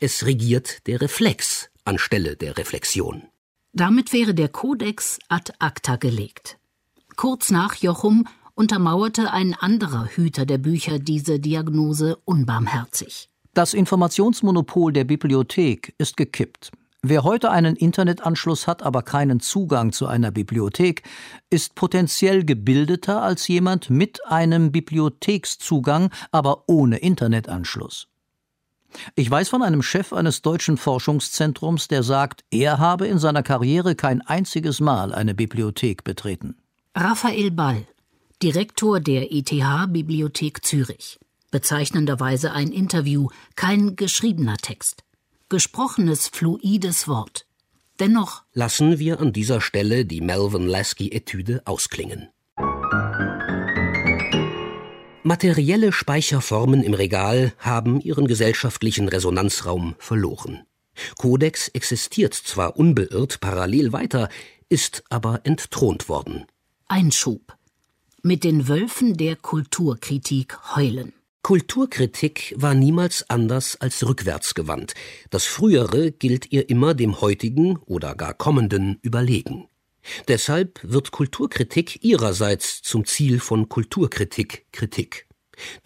Es 0.00 0.26
regiert 0.26 0.86
der 0.88 1.00
Reflex 1.00 1.70
anstelle 1.84 2.36
der 2.36 2.58
Reflexion. 2.58 3.22
Damit 3.72 4.12
wäre 4.12 4.34
der 4.34 4.48
Kodex 4.48 5.18
ad 5.28 5.52
acta 5.60 5.96
gelegt. 5.96 6.58
Kurz 7.16 7.50
nach 7.50 7.74
Jochum 7.76 8.26
untermauerte 8.54 9.32
ein 9.32 9.54
anderer 9.54 10.06
Hüter 10.06 10.44
der 10.44 10.58
Bücher 10.58 10.98
diese 10.98 11.38
Diagnose 11.38 12.16
unbarmherzig. 12.24 13.30
Das 13.54 13.72
Informationsmonopol 13.74 14.92
der 14.92 15.04
Bibliothek 15.04 15.94
ist 15.98 16.16
gekippt. 16.16 16.72
Wer 17.02 17.24
heute 17.24 17.50
einen 17.50 17.76
Internetanschluss 17.76 18.66
hat, 18.66 18.82
aber 18.82 19.02
keinen 19.02 19.40
Zugang 19.40 19.92
zu 19.92 20.06
einer 20.06 20.30
Bibliothek, 20.30 21.02
ist 21.48 21.74
potenziell 21.74 22.44
gebildeter 22.44 23.22
als 23.22 23.48
jemand 23.48 23.88
mit 23.88 24.26
einem 24.26 24.70
Bibliothekszugang, 24.72 26.10
aber 26.30 26.64
ohne 26.68 26.98
Internetanschluss. 26.98 28.08
Ich 29.14 29.30
weiß 29.30 29.48
von 29.48 29.62
einem 29.62 29.82
Chef 29.82 30.12
eines 30.12 30.42
deutschen 30.42 30.76
Forschungszentrums, 30.76 31.88
der 31.88 32.02
sagt, 32.02 32.44
er 32.50 32.78
habe 32.78 33.06
in 33.06 33.18
seiner 33.18 33.42
Karriere 33.42 33.94
kein 33.94 34.20
einziges 34.22 34.80
Mal 34.80 35.14
eine 35.14 35.34
Bibliothek 35.34 36.04
betreten. 36.04 36.56
Raphael 36.94 37.50
Ball, 37.50 37.86
Direktor 38.42 39.00
der 39.00 39.32
ETH-Bibliothek 39.32 40.64
Zürich. 40.64 41.18
Bezeichnenderweise 41.50 42.52
ein 42.52 42.72
Interview, 42.72 43.28
kein 43.56 43.96
geschriebener 43.96 44.56
Text. 44.56 45.02
Gesprochenes, 45.48 46.28
fluides 46.28 47.08
Wort. 47.08 47.44
Dennoch 47.98 48.44
lassen 48.54 48.98
wir 48.98 49.20
an 49.20 49.32
dieser 49.32 49.60
Stelle 49.60 50.06
die 50.06 50.20
Melvin 50.20 50.66
Lasky-Etüde 50.66 51.62
ausklingen. 51.66 52.28
Materielle 55.22 55.92
Speicherformen 55.92 56.82
im 56.82 56.94
Regal 56.94 57.52
haben 57.58 58.00
ihren 58.00 58.26
gesellschaftlichen 58.26 59.06
Resonanzraum 59.06 59.94
verloren. 59.98 60.62
Codex 61.18 61.68
existiert 61.68 62.32
zwar 62.32 62.76
unbeirrt 62.78 63.40
parallel 63.40 63.92
weiter, 63.92 64.30
ist 64.70 65.04
aber 65.10 65.42
entthront 65.44 66.08
worden. 66.08 66.46
Einschub. 66.88 67.54
Mit 68.22 68.44
den 68.44 68.66
Wölfen 68.66 69.16
der 69.16 69.36
Kulturkritik 69.36 70.58
heulen. 70.74 71.12
Kulturkritik 71.42 72.54
war 72.56 72.74
niemals 72.74 73.28
anders 73.28 73.78
als 73.80 74.06
rückwärtsgewandt. 74.06 74.94
Das 75.28 75.44
Frühere 75.44 76.12
gilt 76.12 76.50
ihr 76.50 76.70
immer 76.70 76.94
dem 76.94 77.20
heutigen 77.20 77.76
oder 77.86 78.14
gar 78.14 78.34
kommenden 78.34 78.98
überlegen. 79.02 79.69
Deshalb 80.28 80.80
wird 80.82 81.10
Kulturkritik 81.10 82.02
ihrerseits 82.04 82.82
zum 82.82 83.04
Ziel 83.04 83.40
von 83.40 83.68
Kulturkritik 83.68 84.66
Kritik. 84.72 85.26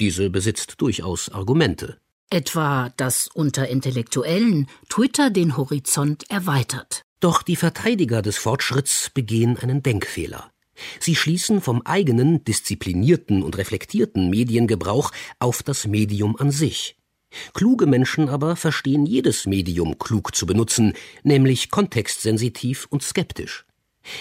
Diese 0.00 0.31
besitzt 0.31 0.75
durchaus 0.78 1.28
Argumente. 1.28 1.99
Etwa, 2.31 2.93
dass 2.97 3.28
unter 3.28 3.69
Intellektuellen 3.69 4.69
Twitter 4.88 5.31
den 5.31 5.57
Horizont 5.57 6.31
erweitert. 6.31 7.02
Doch 7.21 7.43
die 7.43 7.57
Verteidiger 7.57 8.23
des 8.23 8.37
Fortschritts 8.37 9.11
begehen 9.11 9.57
einen 9.57 9.83
Denkfehler. 9.83 10.50
Sie 10.99 11.14
schließen 11.14 11.61
vom 11.61 11.83
eigenen, 11.83 12.45
disziplinierten 12.45 13.43
und 13.43 13.57
reflektierten 13.57 14.28
Mediengebrauch 14.31 15.12
auf 15.38 15.62
das 15.62 15.87
Medium 15.87 16.37
an 16.37 16.50
sich. 16.50 16.97
Kluge 17.52 17.87
Menschen 17.87 18.28
aber 18.28 18.57
verstehen 18.57 19.07
jedes 19.07 19.47
Medium 19.47 19.99
klug 19.99 20.35
zu 20.35 20.47
benutzen, 20.47 20.95
nämlich 21.23 21.71
kontextsensitiv 21.71 22.87
und 22.90 23.02
skeptisch. 23.02 23.64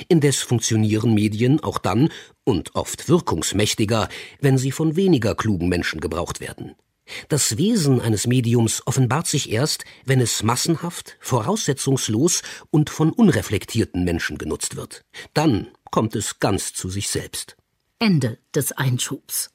Indes 0.07 0.41
funktionieren 0.41 1.13
Medien 1.13 1.59
auch 1.61 1.77
dann 1.77 2.09
und 2.43 2.75
oft 2.75 3.09
wirkungsmächtiger, 3.09 4.09
wenn 4.39 4.57
sie 4.57 4.71
von 4.71 4.95
weniger 4.95 5.35
klugen 5.35 5.69
Menschen 5.69 5.99
gebraucht 5.99 6.39
werden. 6.39 6.75
Das 7.27 7.57
Wesen 7.57 7.99
eines 7.99 8.27
Mediums 8.27 8.81
offenbart 8.85 9.27
sich 9.27 9.51
erst, 9.51 9.83
wenn 10.05 10.21
es 10.21 10.41
massenhaft, 10.43 11.17
voraussetzungslos 11.19 12.43
und 12.69 12.89
von 12.89 13.11
unreflektierten 13.11 14.03
Menschen 14.03 14.37
genutzt 14.37 14.75
wird. 14.75 15.03
Dann 15.33 15.67
kommt 15.91 16.15
es 16.15 16.39
ganz 16.39 16.73
zu 16.73 16.89
sich 16.89 17.09
selbst. 17.09 17.57
Ende 17.99 18.39
des 18.55 18.71
Einschubs. 18.71 19.51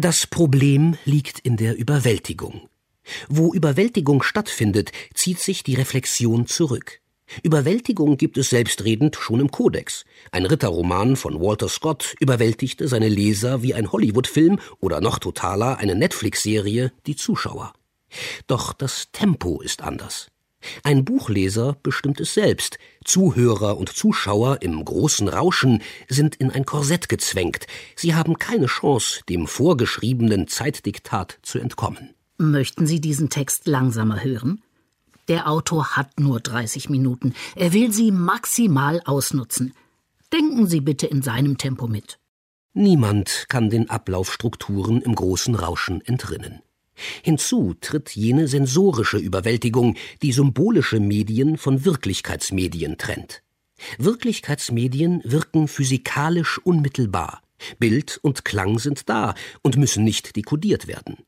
Das 0.00 0.26
Problem 0.26 0.96
liegt 1.04 1.40
in 1.40 1.58
der 1.58 1.76
Überwältigung. 1.76 2.70
Wo 3.28 3.52
Überwältigung 3.52 4.22
stattfindet, 4.22 4.92
zieht 5.12 5.40
sich 5.40 5.62
die 5.62 5.74
Reflexion 5.74 6.46
zurück. 6.46 7.02
Überwältigung 7.42 8.16
gibt 8.16 8.38
es 8.38 8.48
selbstredend 8.48 9.16
schon 9.16 9.40
im 9.40 9.50
Kodex. 9.50 10.06
Ein 10.32 10.46
Ritterroman 10.46 11.16
von 11.16 11.38
Walter 11.38 11.68
Scott 11.68 12.14
überwältigte 12.18 12.88
seine 12.88 13.10
Leser 13.10 13.62
wie 13.62 13.74
ein 13.74 13.92
Hollywood-Film 13.92 14.58
oder 14.78 15.02
noch 15.02 15.18
totaler 15.18 15.76
eine 15.76 15.94
Netflix-Serie 15.94 16.92
die 17.06 17.16
Zuschauer. 17.16 17.74
Doch 18.46 18.72
das 18.72 19.08
Tempo 19.12 19.60
ist 19.60 19.82
anders. 19.82 20.28
Ein 20.82 21.04
Buchleser 21.04 21.76
bestimmt 21.82 22.20
es 22.20 22.34
selbst. 22.34 22.78
Zuhörer 23.04 23.78
und 23.78 23.88
Zuschauer 23.90 24.62
im 24.62 24.84
großen 24.84 25.28
Rauschen 25.28 25.82
sind 26.08 26.36
in 26.36 26.50
ein 26.50 26.64
Korsett 26.64 27.08
gezwängt. 27.08 27.66
Sie 27.96 28.14
haben 28.14 28.38
keine 28.38 28.66
Chance, 28.66 29.22
dem 29.28 29.46
vorgeschriebenen 29.46 30.48
Zeitdiktat 30.48 31.38
zu 31.42 31.58
entkommen. 31.58 32.14
Möchten 32.38 32.86
Sie 32.86 33.00
diesen 33.00 33.30
Text 33.30 33.66
langsamer 33.66 34.22
hören? 34.22 34.62
Der 35.28 35.48
Autor 35.48 35.96
hat 35.96 36.18
nur 36.18 36.40
30 36.40 36.90
Minuten. 36.90 37.34
Er 37.54 37.72
will 37.72 37.92
sie 37.92 38.10
maximal 38.10 39.00
ausnutzen. 39.04 39.74
Denken 40.32 40.66
Sie 40.66 40.80
bitte 40.80 41.06
in 41.06 41.22
seinem 41.22 41.58
Tempo 41.58 41.86
mit. 41.86 42.18
Niemand 42.72 43.46
kann 43.48 43.68
den 43.68 43.90
Ablaufstrukturen 43.90 45.02
im 45.02 45.14
großen 45.14 45.54
Rauschen 45.54 46.00
entrinnen. 46.00 46.62
Hinzu 47.22 47.74
tritt 47.80 48.10
jene 48.10 48.48
sensorische 48.48 49.18
Überwältigung, 49.18 49.96
die 50.22 50.32
symbolische 50.32 51.00
Medien 51.00 51.56
von 51.56 51.84
Wirklichkeitsmedien 51.84 52.98
trennt. 52.98 53.42
Wirklichkeitsmedien 53.98 55.22
wirken 55.24 55.68
physikalisch 55.68 56.58
unmittelbar. 56.58 57.42
Bild 57.78 58.18
und 58.22 58.44
Klang 58.44 58.78
sind 58.78 59.08
da 59.08 59.34
und 59.62 59.76
müssen 59.76 60.04
nicht 60.04 60.36
dekodiert 60.36 60.86
werden. 60.86 61.18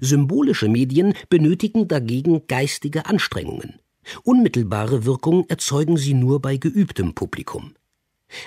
Symbolische 0.00 0.68
Medien 0.68 1.14
benötigen 1.28 1.88
dagegen 1.88 2.46
geistige 2.46 3.06
Anstrengungen. 3.06 3.80
Unmittelbare 4.22 5.04
Wirkung 5.04 5.46
erzeugen 5.48 5.96
sie 5.96 6.14
nur 6.14 6.40
bei 6.40 6.56
geübtem 6.56 7.14
Publikum. 7.14 7.74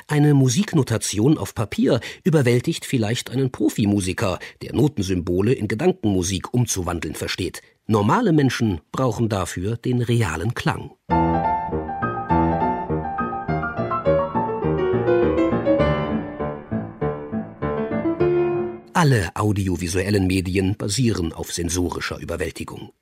Eine 0.07 0.33
Musiknotation 0.33 1.37
auf 1.37 1.55
Papier 1.55 1.99
überwältigt 2.23 2.85
vielleicht 2.85 3.29
einen 3.29 3.51
Profimusiker, 3.51 4.39
der 4.61 4.73
Notensymbole 4.73 5.53
in 5.53 5.67
Gedankenmusik 5.67 6.53
umzuwandeln 6.53 7.15
versteht. 7.15 7.61
Normale 7.87 8.33
Menschen 8.33 8.81
brauchen 8.91 9.29
dafür 9.29 9.77
den 9.77 10.01
realen 10.01 10.53
Klang. 10.53 10.91
Alle 18.93 19.29
audiovisuellen 19.35 20.25
Medien 20.25 20.75
basieren 20.75 21.31
auf 21.31 21.53
sensorischer 21.53 22.17
Überwältigung. 22.17 22.93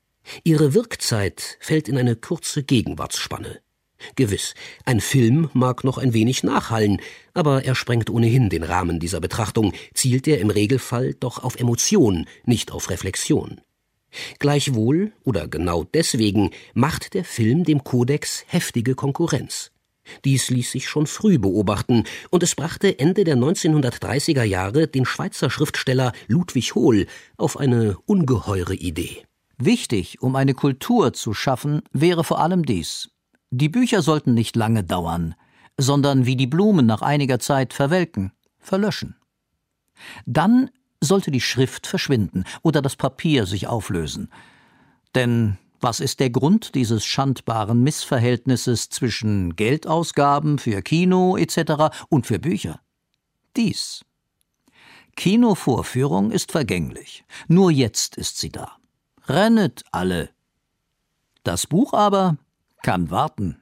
Ihre 0.44 0.74
Wirkzeit 0.74 1.58
fällt 1.62 1.88
in 1.88 1.98
eine 1.98 2.18
kurze 2.18 2.64
Gegenwartsspanne. 2.64 3.62
Gewiss, 4.16 4.54
ein 4.86 5.02
Film 5.02 5.50
mag 5.54 5.84
noch 5.84 5.98
ein 5.98 6.14
wenig 6.14 6.44
nachhallen, 6.44 7.02
aber 7.34 7.66
er 7.66 7.76
sprengt 7.76 8.10
ohnehin 8.10 8.50
den 8.50 8.64
Rahmen 8.64 9.00
dieser 9.00 9.20
Betrachtung, 9.20 9.74
zielt 9.94 10.28
er 10.28 10.40
im 10.40 10.50
Regelfall 10.50 11.14
doch 11.14 11.44
auf 11.44 11.60
Emotion, 11.60 12.26
nicht 12.46 12.72
auf 12.72 12.90
Reflexion. 12.90 13.62
Gleichwohl, 14.40 15.12
oder 15.24 15.48
genau 15.48 15.84
deswegen, 15.84 16.52
macht 16.74 17.14
der 17.14 17.26
Film 17.26 17.64
dem 17.64 17.84
Kodex 17.84 18.46
heftige 18.48 18.96
Konkurrenz. 18.96 19.72
Dies 20.24 20.50
ließ 20.50 20.72
sich 20.72 20.88
schon 20.88 21.08
früh 21.08 21.40
beobachten, 21.40 22.04
und 22.30 22.44
es 22.44 22.56
brachte 22.56 23.00
Ende 23.00 23.24
der 23.24 23.36
1930er 23.36 24.44
Jahre 24.44 24.88
den 24.88 25.06
Schweizer 25.06 25.50
Schriftsteller 25.50 26.14
Ludwig 26.28 26.76
Hohl 26.76 27.08
auf 27.38 27.58
eine 27.58 27.98
ungeheure 28.06 28.76
Idee. 28.76 29.24
Wichtig, 29.58 30.22
um 30.22 30.36
eine 30.36 30.54
Kultur 30.54 31.14
zu 31.14 31.34
schaffen, 31.34 31.82
wäre 31.92 32.24
vor 32.24 32.40
allem 32.40 32.66
dies. 32.66 33.10
Die 33.58 33.70
Bücher 33.70 34.02
sollten 34.02 34.34
nicht 34.34 34.58
lange 34.58 34.84
dauern, 34.84 35.34
sondern 35.78 36.26
wie 36.26 36.36
die 36.36 36.46
Blumen 36.46 36.86
nach 36.86 37.02
einiger 37.02 37.40
Zeit 37.40 37.72
verwelken, 37.72 38.34
verlöschen. 38.60 39.16
Dann 40.26 40.70
sollte 41.00 41.32
die 41.32 41.40
Schrift 41.40 41.88
verschwinden 41.88 42.44
oder 42.64 42.82
das 42.82 42.98
Papier 42.98 43.46
sich 43.46 43.68
auflösen. 43.68 44.30
Denn 45.16 45.58
was 45.80 46.02
ist 46.02 46.20
der 46.20 46.32
Grund 46.32 46.76
dieses 46.76 47.06
schandbaren 47.06 47.82
Missverhältnisses 47.82 48.90
zwischen 48.90 49.56
Geldausgaben 49.56 50.60
für 50.60 50.82
Kino 50.82 51.38
etc. 51.38 51.96
und 52.10 52.28
für 52.28 52.40
Bücher? 52.40 52.82
Dies. 53.56 54.04
Kinovorführung 55.16 56.32
ist 56.32 56.52
vergänglich. 56.52 57.24
Nur 57.48 57.72
jetzt 57.72 58.18
ist 58.18 58.38
sie 58.38 58.50
da. 58.50 58.74
Rennet 59.28 59.86
alle. 59.94 60.30
Das 61.44 61.68
Buch 61.68 61.94
aber 61.94 62.38
kann 62.86 63.10
warten. 63.10 63.58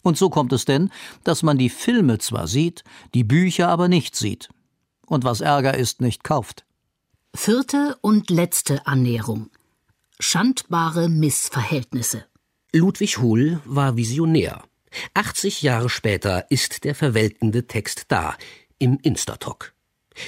Und 0.00 0.16
so 0.16 0.30
kommt 0.30 0.52
es 0.54 0.64
denn, 0.64 0.90
dass 1.24 1.42
man 1.42 1.58
die 1.58 1.68
Filme 1.68 2.16
zwar 2.18 2.46
sieht, 2.46 2.84
die 3.12 3.22
Bücher 3.22 3.68
aber 3.68 3.86
nicht 3.88 4.16
sieht. 4.16 4.48
Und 5.04 5.24
was 5.24 5.42
Ärger 5.42 5.76
ist, 5.76 6.00
nicht 6.00 6.24
kauft. 6.24 6.64
Vierte 7.34 7.98
und 8.00 8.30
letzte 8.30 8.86
Annäherung. 8.86 9.50
Schandbare 10.18 11.10
Missverhältnisse. 11.10 12.24
Ludwig 12.72 13.18
Hull 13.18 13.60
war 13.66 13.96
Visionär. 13.96 14.64
80 15.12 15.60
Jahre 15.60 15.90
später 15.90 16.50
ist 16.50 16.84
der 16.84 16.94
verwelkende 16.94 17.66
Text 17.66 18.06
da. 18.08 18.36
im 18.78 18.98
Instatok. 19.02 19.75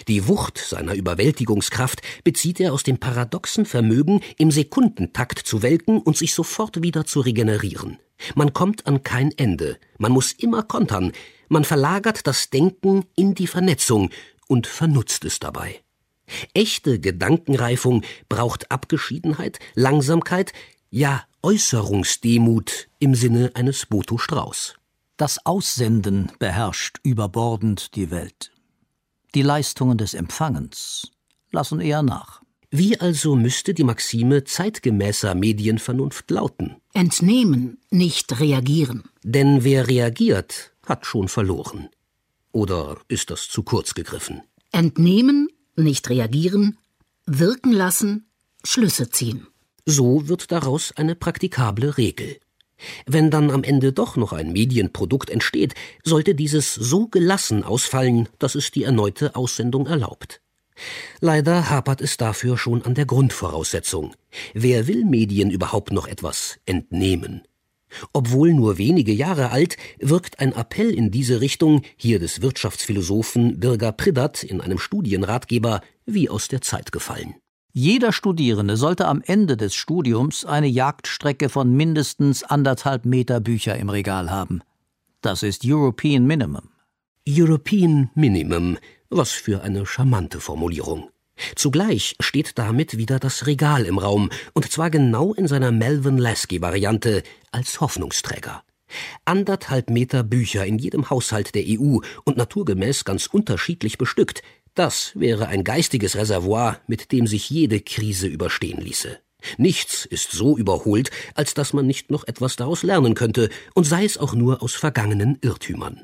Die 0.07 0.29
Wucht 0.29 0.59
seiner 0.59 0.94
Überwältigungskraft 0.94 2.03
bezieht 2.24 2.61
er 2.61 2.72
aus 2.72 2.83
dem 2.83 2.98
paradoxen 2.98 3.66
Vermögen, 3.66 4.20
im 4.37 4.51
Sekundentakt 4.51 5.38
zu 5.38 5.62
welken 5.62 5.98
und 5.98 6.16
sich 6.16 6.35
sofort 6.35 6.83
wieder 6.83 7.05
zu 7.05 7.20
regenerieren. 7.20 7.98
Man 8.35 8.53
kommt 8.53 8.87
an 8.87 9.03
kein 9.03 9.33
Ende, 9.37 9.79
man 9.98 10.12
muss 10.12 10.33
immer 10.33 10.62
kontern, 10.62 11.12
man 11.48 11.64
verlagert 11.64 12.27
das 12.27 12.51
Denken 12.51 13.05
in 13.16 13.35
die 13.35 13.46
Vernetzung 13.46 14.11
und 14.48 14.66
vernutzt 14.66 15.24
es 15.24 15.38
dabei. 15.38 15.81
Echte 16.53 17.01
Gedankenreifung 17.01 18.05
braucht 18.29 18.70
Abgeschiedenheit, 18.70 19.59
Langsamkeit, 19.74 20.53
ja 20.90 21.24
Äußerungsdemut 21.42 22.88
im 22.98 23.14
Sinne 23.14 23.53
eines 23.55 23.87
Boto 23.87 24.18
Strauß. 24.18 24.74
Das 25.16 25.44
Aussenden 25.46 26.31
beherrscht 26.38 26.98
überbordend 27.03 27.94
die 27.94 28.11
Welt. 28.11 28.53
Die 29.35 29.43
Leistungen 29.43 29.99
des 29.99 30.14
Empfangens 30.14 31.11
lassen 31.51 31.81
eher 31.81 32.03
nach. 32.03 32.43
Wie 32.71 33.01
also 33.01 33.35
müsste 33.35 33.73
die 33.73 33.85
Maxime 33.85 34.45
zeitgemäßer 34.45 35.35
Medienvernunft 35.35 36.31
lauten? 36.31 36.77
Entnehmen, 36.93 37.79
nicht 37.91 38.41
reagieren. 38.41 39.05
Denn 39.23 39.64
wer 39.64 39.88
reagiert, 39.88 40.73
hat 40.85 41.07
schon 41.07 41.29
verloren. 41.29 41.88
Oder 42.53 42.99
ist 43.09 43.31
das 43.31 43.49
zu 43.49 43.62
kurz 43.62 43.95
gegriffen? 43.95 44.43
Entnehmen, 44.73 45.49
nicht 45.77 46.11
reagieren, 46.11 46.77
wirken 47.25 47.73
lassen, 47.73 48.29
Schlüsse 48.64 49.11
ziehen. 49.11 49.47
So 49.87 50.29
wird 50.29 50.53
daraus 50.53 50.93
eine 50.97 51.14
praktikable 51.14 51.97
Regel. 51.97 52.38
Wenn 53.07 53.31
dann 53.31 53.51
am 53.51 53.64
Ende 53.64 53.93
doch 53.93 54.17
noch 54.17 54.33
ein 54.33 54.53
Medienprodukt 54.53 55.31
entsteht, 55.31 55.75
sollte 56.05 56.35
dieses 56.35 56.75
so 56.75 57.09
gelassen 57.09 57.64
ausfallen, 57.64 58.29
dass 58.38 58.55
es 58.55 58.71
die 58.71 58.85
erneute 58.85 59.37
Aussendung 59.37 59.87
erlaubt. 59.87 60.41
Leider 61.21 61.71
hapert 61.71 62.01
es 62.01 62.17
dafür 62.17 62.57
schon 62.57 62.83
an 62.83 62.95
der 62.95 63.07
Grundvoraussetzung. 63.07 64.14
Wer 64.55 64.87
will 64.87 65.05
Medien 65.05 65.51
überhaupt 65.51 65.93
noch 65.93 66.07
etwas 66.07 66.59
entnehmen? 66.67 67.43
Obwohl 68.12 68.53
nur 68.53 68.79
wenige 68.79 69.12
Jahre 69.12 69.51
alt, 69.51 69.77
wirkt 69.99 70.41
ein 70.41 70.53
Appell 70.53 70.91
in 70.91 71.11
diese 71.11 71.41
Richtung, 71.41 71.83
hier 71.97 72.19
des 72.19 72.43
Wirtschaftsphilosophen 72.43 73.59
Birger 73.59 73.93
Priddert 73.93 74.43
in 74.43 74.61
einem 74.61 74.79
Studienratgeber, 74.79 75.81
wie 76.05 76.29
aus 76.29 76.49
der 76.49 76.61
Zeit 76.61 76.93
gefallen. 76.93 77.35
Jeder 77.81 78.12
Studierende 78.12 78.77
sollte 78.77 79.07
am 79.07 79.23
Ende 79.25 79.57
des 79.57 79.73
Studiums 79.77 80.45
eine 80.45 80.67
Jagdstrecke 80.67 81.49
von 81.49 81.73
mindestens 81.73 82.43
anderthalb 82.43 83.05
Meter 83.05 83.38
Bücher 83.38 83.77
im 83.77 83.88
Regal 83.88 84.33
haben. 84.33 84.62
Das 85.21 85.45
ist 85.45 85.62
European 85.64 86.27
Minimum. 86.27 86.71
European 87.29 88.11
Minimum, 88.17 88.79
was 89.11 89.31
für 89.31 89.62
eine 89.62 89.87
charmante 89.87 90.41
Formulierung. 90.41 91.11
Zugleich 91.55 92.17
steht 92.19 92.59
damit 92.59 92.99
wieder 92.99 93.21
das 93.21 93.47
Regal 93.47 93.85
im 93.85 93.99
Raum, 93.99 94.31
und 94.55 94.69
zwar 94.73 94.91
genau 94.91 95.33
in 95.33 95.47
seiner 95.47 95.71
Melvin 95.71 96.19
Lasky-Variante 96.19 97.23
als 97.53 97.81
Hoffnungsträger. 97.81 98.64
Anderthalb 99.25 99.91
Meter 99.91 100.23
Bücher 100.23 100.67
in 100.67 100.79
jedem 100.79 101.11
Haushalt 101.11 101.55
der 101.55 101.64
EU 101.67 101.99
und 102.25 102.37
naturgemäß 102.37 103.05
ganz 103.05 103.27
unterschiedlich 103.27 103.99
bestückt, 103.99 104.43
das 104.79 105.12
wäre 105.14 105.49
ein 105.49 105.64
geistiges 105.64 106.17
Reservoir, 106.17 106.79
mit 106.87 107.11
dem 107.12 107.27
sich 107.27 107.51
jede 107.51 107.81
Krise 107.81 108.27
überstehen 108.27 108.81
ließe. 108.81 109.19
Nichts 109.57 110.05
ist 110.05 110.33
so 110.33 110.57
überholt, 110.57 111.11
als 111.35 111.55
dass 111.55 111.73
man 111.73 111.87
nicht 111.87 112.11
noch 112.11 112.27
etwas 112.27 112.57
daraus 112.57 112.83
lernen 112.83 113.14
könnte, 113.14 113.51
und 113.75 113.85
sei 113.85 114.05
es 114.05 114.19
auch 114.19 114.35
nur 114.35 114.62
aus 114.62 114.75
vergangenen 114.75 115.38
Irrtümern. 115.41 116.03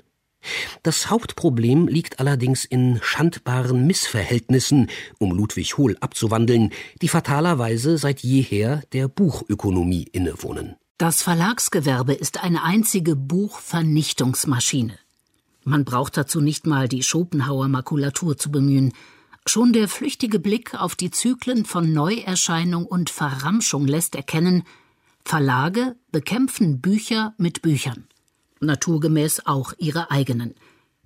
Das 0.82 1.08
Hauptproblem 1.08 1.88
liegt 1.88 2.20
allerdings 2.20 2.64
in 2.64 3.00
schandbaren 3.02 3.86
Missverhältnissen, 3.86 4.90
um 5.18 5.32
Ludwig 5.32 5.78
Hohl 5.78 5.96
abzuwandeln, 6.00 6.70
die 7.00 7.08
fatalerweise 7.08 7.96
seit 7.96 8.20
jeher 8.20 8.82
der 8.92 9.08
Buchökonomie 9.08 10.08
innewohnen. 10.12 10.76
Das 10.98 11.22
Verlagsgewerbe 11.22 12.12
ist 12.12 12.42
eine 12.42 12.62
einzige 12.62 13.16
Buchvernichtungsmaschine. 13.16 14.98
Man 15.64 15.84
braucht 15.84 16.16
dazu 16.16 16.40
nicht 16.40 16.66
mal 16.66 16.88
die 16.88 17.02
Schopenhauer 17.02 17.68
Makulatur 17.68 18.36
zu 18.36 18.50
bemühen. 18.50 18.92
Schon 19.46 19.72
der 19.72 19.88
flüchtige 19.88 20.38
Blick 20.38 20.74
auf 20.74 20.94
die 20.94 21.10
Zyklen 21.10 21.64
von 21.64 21.92
Neuerscheinung 21.92 22.86
und 22.86 23.10
Verramschung 23.10 23.86
lässt 23.86 24.14
erkennen, 24.14 24.64
Verlage 25.24 25.96
bekämpfen 26.12 26.80
Bücher 26.80 27.34
mit 27.38 27.62
Büchern 27.62 28.06
naturgemäß 28.64 29.46
auch 29.46 29.72
ihre 29.78 30.10
eigenen. 30.10 30.54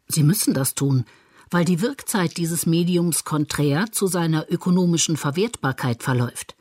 Sie 0.06 0.22
müssen 0.22 0.54
das 0.54 0.74
tun, 0.74 1.04
weil 1.50 1.64
die 1.64 1.80
Wirkzeit 1.80 2.36
dieses 2.36 2.66
Mediums 2.66 3.24
konträr 3.24 3.90
zu 3.92 4.06
seiner 4.06 4.50
ökonomischen 4.50 5.16
Verwertbarkeit 5.16 6.02
verläuft. 6.02 6.56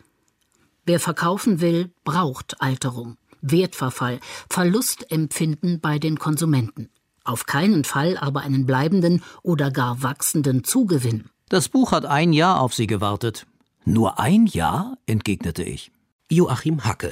Wer 0.85 0.99
verkaufen 0.99 1.61
will, 1.61 1.91
braucht 2.03 2.61
Alterung, 2.61 3.17
Wertverfall, 3.41 4.19
Verlustempfinden 4.49 5.79
bei 5.79 5.99
den 5.99 6.17
Konsumenten. 6.17 6.89
Auf 7.27 7.45
keinen 7.45 7.83
Fall 7.83 8.17
aber 8.17 8.39
einen 8.39 8.65
bleibenden 8.65 9.21
oder 9.43 9.69
gar 9.69 10.01
wachsenden 10.01 10.63
Zugewinn. 10.63 11.25
Das 11.49 11.67
Buch 11.67 11.91
hat 11.91 12.05
ein 12.05 12.31
Jahr 12.31 12.61
auf 12.61 12.73
Sie 12.73 12.87
gewartet. 12.87 13.45
Nur 13.83 14.17
ein 14.17 14.45
Jahr? 14.45 14.97
entgegnete 15.07 15.61
ich. 15.63 15.91
Joachim 16.31 16.85
Hacke, 16.85 17.11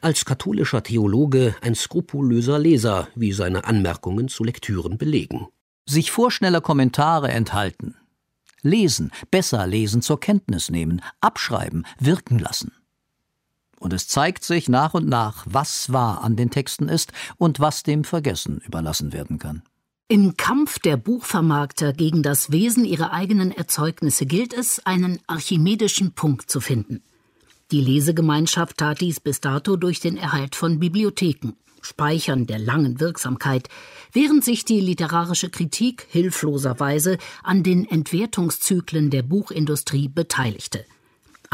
als 0.00 0.24
katholischer 0.24 0.82
Theologe 0.82 1.54
ein 1.60 1.76
skrupulöser 1.76 2.58
Leser, 2.58 3.06
wie 3.14 3.32
seine 3.32 3.64
Anmerkungen 3.64 4.26
zu 4.26 4.42
Lektüren 4.42 4.98
belegen. 4.98 5.46
Sich 5.88 6.10
vorschneller 6.10 6.60
Kommentare 6.60 7.28
enthalten. 7.28 7.94
Lesen, 8.62 9.12
besser 9.30 9.68
lesen, 9.68 10.02
zur 10.02 10.18
Kenntnis 10.18 10.68
nehmen, 10.68 11.00
abschreiben, 11.20 11.86
wirken 12.00 12.40
lassen. 12.40 12.72
Und 13.78 13.92
es 13.92 14.08
zeigt 14.08 14.44
sich 14.44 14.68
nach 14.68 14.94
und 14.94 15.08
nach, 15.08 15.44
was 15.48 15.92
wahr 15.92 16.22
an 16.22 16.36
den 16.36 16.50
Texten 16.50 16.88
ist 16.88 17.12
und 17.36 17.60
was 17.60 17.82
dem 17.82 18.04
Vergessen 18.04 18.58
überlassen 18.66 19.12
werden 19.12 19.38
kann. 19.38 19.62
Im 20.08 20.36
Kampf 20.36 20.78
der 20.78 20.96
Buchvermarkter 20.96 21.92
gegen 21.92 22.22
das 22.22 22.52
Wesen 22.52 22.84
ihrer 22.84 23.12
eigenen 23.12 23.50
Erzeugnisse 23.50 24.26
gilt 24.26 24.52
es, 24.52 24.84
einen 24.84 25.18
archimedischen 25.26 26.12
Punkt 26.12 26.50
zu 26.50 26.60
finden– 26.60 27.02
die 27.70 27.80
Lesegemeinschaft 27.80 28.76
tat 28.76 29.00
dies 29.00 29.20
bis 29.20 29.40
dato 29.40 29.76
durch 29.76 29.98
den 30.00 30.16
Erhalt 30.16 30.54
von 30.54 30.78
Bibliotheken, 30.78 31.54
Speichern 31.80 32.46
der 32.46 32.58
langen 32.58 33.00
Wirksamkeit, 33.00 33.68
während 34.12 34.44
sich 34.44 34.64
die 34.64 34.80
literarische 34.80 35.50
Kritik 35.50 36.06
hilfloserweise 36.10 37.18
an 37.42 37.62
den 37.62 37.84
Entwertungszyklen 37.88 39.10
der 39.10 39.22
Buchindustrie 39.22 40.08
beteiligte. 40.08 40.84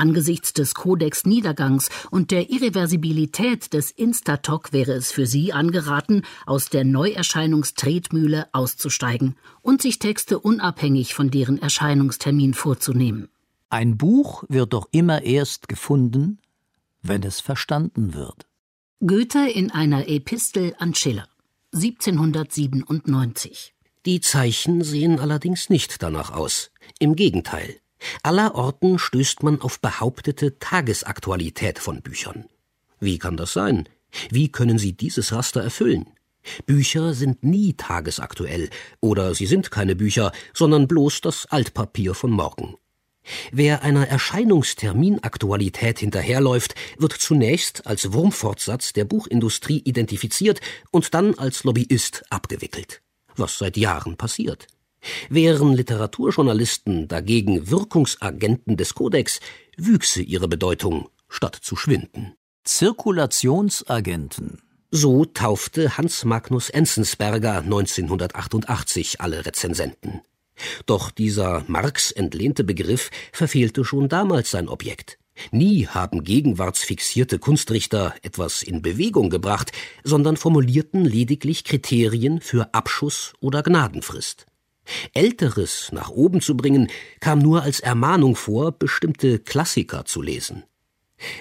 Angesichts 0.00 0.54
des 0.54 0.74
Kodex 0.74 1.26
Niedergangs 1.26 1.90
und 2.10 2.30
der 2.30 2.48
Irreversibilität 2.48 3.74
des 3.74 3.90
Instatok 3.90 4.72
wäre 4.72 4.92
es 4.92 5.12
für 5.12 5.26
sie 5.26 5.52
angeraten, 5.52 6.22
aus 6.46 6.70
der 6.70 6.84
Neuerscheinungstretmühle 6.84 8.48
auszusteigen 8.52 9.36
und 9.60 9.82
sich 9.82 9.98
Texte 9.98 10.38
unabhängig 10.38 11.12
von 11.12 11.30
deren 11.30 11.60
Erscheinungstermin 11.60 12.54
vorzunehmen. 12.54 13.28
Ein 13.68 13.98
Buch 13.98 14.44
wird 14.48 14.72
doch 14.72 14.88
immer 14.90 15.20
erst 15.22 15.68
gefunden, 15.68 16.38
wenn 17.02 17.22
es 17.22 17.40
verstanden 17.40 18.14
wird. 18.14 18.46
Goethe 19.06 19.50
in 19.50 19.70
einer 19.70 20.08
Epistel 20.08 20.74
an 20.78 20.94
Schiller 20.94 21.28
1797 21.74 23.74
Die 24.06 24.22
Zeichen 24.22 24.82
sehen 24.82 25.20
allerdings 25.20 25.68
nicht 25.68 26.02
danach 26.02 26.30
aus. 26.30 26.70
Im 26.98 27.16
Gegenteil. 27.16 27.76
Allerorten 28.22 28.98
stößt 28.98 29.42
man 29.42 29.60
auf 29.60 29.80
behauptete 29.80 30.58
Tagesaktualität 30.58 31.78
von 31.78 32.02
Büchern. 32.02 32.46
Wie 32.98 33.18
kann 33.18 33.36
das 33.36 33.52
sein? 33.52 33.88
Wie 34.30 34.50
können 34.50 34.78
Sie 34.78 34.92
dieses 34.92 35.32
Raster 35.32 35.62
erfüllen? 35.62 36.06
Bücher 36.66 37.14
sind 37.14 37.44
nie 37.44 37.74
tagesaktuell, 37.74 38.70
oder 39.00 39.34
sie 39.34 39.46
sind 39.46 39.70
keine 39.70 39.94
Bücher, 39.94 40.32
sondern 40.54 40.88
bloß 40.88 41.20
das 41.20 41.46
Altpapier 41.46 42.14
von 42.14 42.30
morgen. 42.30 42.76
Wer 43.52 43.82
einer 43.82 44.08
Erscheinungsterminaktualität 44.08 45.98
hinterherläuft, 45.98 46.74
wird 46.98 47.12
zunächst 47.12 47.86
als 47.86 48.12
Wurmfortsatz 48.12 48.94
der 48.94 49.04
Buchindustrie 49.04 49.82
identifiziert 49.84 50.60
und 50.90 51.12
dann 51.14 51.38
als 51.38 51.64
Lobbyist 51.64 52.24
abgewickelt. 52.30 53.02
Was 53.36 53.58
seit 53.58 53.76
Jahren 53.76 54.16
passiert. 54.16 54.66
Wären 55.28 55.72
Literaturjournalisten 55.72 57.08
dagegen 57.08 57.70
Wirkungsagenten 57.70 58.76
des 58.76 58.94
Kodex, 58.94 59.40
wüchse 59.76 60.22
ihre 60.22 60.48
Bedeutung, 60.48 61.08
statt 61.28 61.56
zu 61.60 61.76
schwinden. 61.76 62.34
Zirkulationsagenten. 62.64 64.62
So 64.90 65.24
taufte 65.24 65.96
Hans 65.96 66.24
Magnus 66.24 66.68
Enzensberger 66.68 67.58
1988 67.58 69.20
alle 69.20 69.46
Rezensenten. 69.46 70.20
Doch 70.86 71.10
dieser 71.10 71.64
Marx 71.68 72.10
entlehnte 72.10 72.64
Begriff 72.64 73.10
verfehlte 73.32 73.84
schon 73.84 74.08
damals 74.08 74.50
sein 74.50 74.68
Objekt. 74.68 75.18
Nie 75.52 75.86
haben 75.86 76.22
gegenwartsfixierte 76.22 77.38
Kunstrichter 77.38 78.14
etwas 78.22 78.62
in 78.62 78.82
Bewegung 78.82 79.30
gebracht, 79.30 79.72
sondern 80.04 80.36
formulierten 80.36 81.04
lediglich 81.04 81.64
Kriterien 81.64 82.40
für 82.40 82.74
Abschuss 82.74 83.32
oder 83.40 83.62
Gnadenfrist. 83.62 84.46
Älteres 85.14 85.90
nach 85.92 86.10
oben 86.10 86.40
zu 86.40 86.56
bringen, 86.56 86.88
kam 87.20 87.38
nur 87.38 87.62
als 87.62 87.80
Ermahnung 87.80 88.36
vor, 88.36 88.72
bestimmte 88.72 89.38
Klassiker 89.38 90.04
zu 90.04 90.22
lesen. 90.22 90.64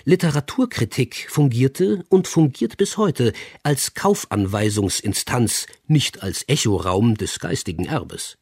Literaturkritik 0.04 1.28
fungierte 1.30 2.04
und 2.10 2.28
fungiert 2.28 2.78
bis 2.78 2.98
heute 2.98 3.34
als 3.64 3.94
Kaufanweisungsinstanz, 3.94 5.68
nicht 5.88 6.22
als 6.22 6.44
Echoraum 6.48 7.16
des 7.16 7.40
geistigen 7.40 7.86
Erbes. 7.86 8.38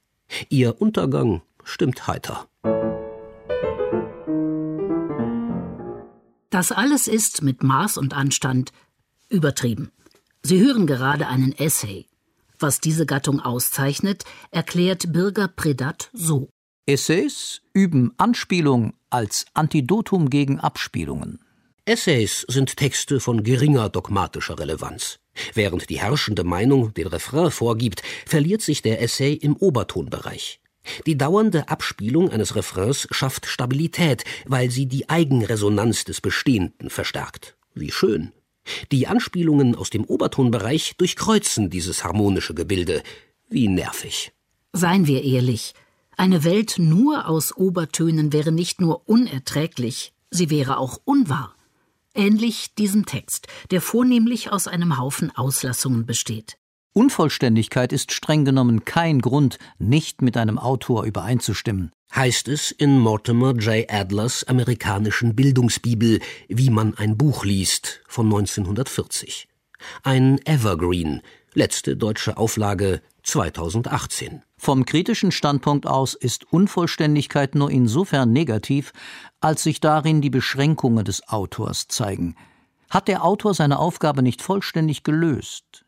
Ihr 0.49 0.81
Untergang 0.81 1.41
stimmt 1.63 2.07
heiter. 2.07 2.47
Das 6.49 6.71
alles 6.71 7.07
ist 7.07 7.43
mit 7.43 7.61
Maß 7.61 7.97
und 7.97 8.13
Anstand 8.13 8.71
übertrieben. 9.29 9.91
Sie 10.41 10.59
hören 10.59 10.87
gerade 10.87 11.27
einen 11.27 11.51
Essay. 11.53 12.07
Was 12.59 12.79
diese 12.79 13.05
Gattung 13.05 13.39
auszeichnet, 13.39 14.23
erklärt 14.51 15.13
Birger 15.13 15.47
Predat 15.47 16.09
so. 16.13 16.49
Essays 16.87 17.61
üben 17.73 18.13
Anspielung 18.17 18.93
als 19.09 19.45
Antidotum 19.53 20.29
gegen 20.29 20.59
Abspielungen. 20.59 21.39
Essays 21.85 22.45
sind 22.47 22.77
Texte 22.77 23.19
von 23.19 23.43
geringer 23.43 23.89
dogmatischer 23.89 24.57
Relevanz. 24.59 25.19
Während 25.53 25.89
die 25.89 25.99
herrschende 25.99 26.43
Meinung 26.43 26.93
den 26.93 27.07
Refrain 27.07 27.51
vorgibt, 27.51 28.01
verliert 28.25 28.61
sich 28.61 28.81
der 28.81 29.01
Essay 29.01 29.33
im 29.33 29.55
Obertonbereich. 29.55 30.59
Die 31.05 31.17
dauernde 31.17 31.69
Abspielung 31.69 32.29
eines 32.29 32.55
Refrains 32.55 33.07
schafft 33.11 33.45
Stabilität, 33.45 34.23
weil 34.45 34.71
sie 34.71 34.87
die 34.87 35.09
Eigenresonanz 35.09 36.05
des 36.05 36.21
Bestehenden 36.21 36.89
verstärkt. 36.89 37.57
Wie 37.73 37.91
schön. 37.91 38.31
Die 38.91 39.07
Anspielungen 39.07 39.75
aus 39.75 39.89
dem 39.89 40.03
Obertonbereich 40.03 40.95
durchkreuzen 40.97 41.69
dieses 41.69 42.03
harmonische 42.03 42.53
Gebilde. 42.53 43.03
Wie 43.49 43.67
nervig. 43.67 44.31
Seien 44.73 45.07
wir 45.07 45.23
ehrlich, 45.23 45.73
eine 46.17 46.43
Welt 46.43 46.75
nur 46.77 47.27
aus 47.27 47.55
Obertönen 47.55 48.33
wäre 48.33 48.51
nicht 48.51 48.81
nur 48.81 49.07
unerträglich, 49.07 50.13
sie 50.31 50.49
wäre 50.49 50.77
auch 50.77 50.99
unwahr. 51.05 51.55
Ähnlich 52.15 52.73
diesem 52.75 53.05
Text, 53.05 53.47
der 53.69 53.81
vornehmlich 53.81 54.51
aus 54.51 54.67
einem 54.67 54.97
Haufen 54.97 55.35
Auslassungen 55.35 56.07
besteht. 56.07 56.57
Unvollständigkeit 56.97 57.93
ist 57.93 58.11
streng 58.11 58.43
genommen 58.43 58.83
kein 58.83 59.21
Grund, 59.21 59.59
nicht 59.77 60.23
mit 60.23 60.35
einem 60.35 60.57
Autor 60.57 61.03
übereinzustimmen. 61.03 61.91
Heißt 62.15 62.47
es 62.47 62.71
in 62.71 62.97
Mortimer 62.97 63.53
J. 63.53 63.85
Adlers 63.87 64.43
amerikanischen 64.45 65.35
Bildungsbibel 65.35 66.19
Wie 66.47 66.71
man 66.71 66.97
ein 66.97 67.15
Buch 67.15 67.45
liest 67.45 68.01
von 68.07 68.25
1940. 68.25 69.47
Ein 70.01 70.39
Evergreen, 70.43 71.21
letzte 71.53 71.95
deutsche 71.95 72.35
Auflage 72.35 73.03
2018. 73.21 74.41
Vom 74.57 74.83
kritischen 74.83 75.31
Standpunkt 75.31 75.85
aus 75.85 76.15
ist 76.15 76.51
Unvollständigkeit 76.51 77.53
nur 77.53 77.69
insofern 77.69 78.33
negativ, 78.33 78.91
als 79.39 79.61
sich 79.61 79.79
darin 79.81 80.21
die 80.21 80.31
Beschränkungen 80.31 81.05
des 81.05 81.27
Autors 81.27 81.87
zeigen. 81.87 82.35
Hat 82.89 83.07
der 83.07 83.23
Autor 83.23 83.53
seine 83.53 83.77
Aufgabe 83.77 84.23
nicht 84.23 84.41
vollständig 84.41 85.03
gelöst, 85.03 85.85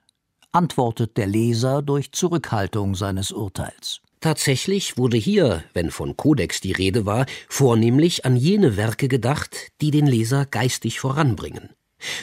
antwortet 0.52 1.18
der 1.18 1.28
Leser 1.28 1.82
durch 1.82 2.12
Zurückhaltung 2.12 2.96
seines 2.96 3.32
Urteils. 3.32 4.02
Tatsächlich 4.22 4.98
wurde 4.98 5.18
hier, 5.18 5.64
wenn 5.74 5.92
von 5.92 6.18
Kodex 6.18 6.60
die 6.60 6.74
Rede 6.74 7.06
war, 7.06 7.26
vornehmlich 7.48 8.26
an 8.26 8.36
jene 8.36 8.76
Werke 8.76 9.08
gedacht, 9.08 9.72
die 9.80 9.92
den 9.92 10.08
Leser 10.08 10.46
geistig 10.46 11.00
voranbringen. 11.00 11.70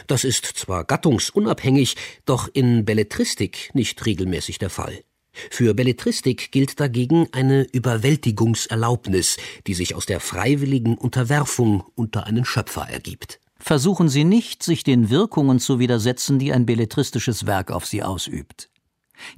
Das 0.07 0.25
ist 0.25 0.45
zwar 0.45 0.85
gattungsunabhängig, 0.85 1.97
doch 2.25 2.49
in 2.53 2.85
Belletristik 2.85 3.71
nicht 3.75 4.05
regelmäßig 4.05 4.59
der 4.59 4.71
Fall. 4.71 5.03
Für 5.51 5.75
Belletristik 5.75 6.51
gilt 6.51 6.81
dagegen 6.81 7.29
eine 7.33 7.67
Überwältigungserlaubnis, 7.73 9.37
die 9.67 9.75
sich 9.75 9.95
aus 9.95 10.07
der 10.07 10.21
freiwilligen 10.21 10.97
Unterwerfung 10.97 11.85
unter 11.95 12.25
einen 12.25 12.45
Schöpfer 12.45 12.89
ergibt. 12.89 13.39
Versuchen 13.59 14.09
Sie 14.09 14.25
nicht, 14.25 14.63
sich 14.63 14.85
den 14.85 15.11
Wirkungen 15.11 15.59
zu 15.59 15.79
widersetzen, 15.79 16.39
die 16.39 16.53
ein 16.53 16.67
belletristisches 16.67 17.47
Werk 17.47 17.71
auf 17.71 17.87
Sie 17.87 18.03
ausübt. 18.03 18.69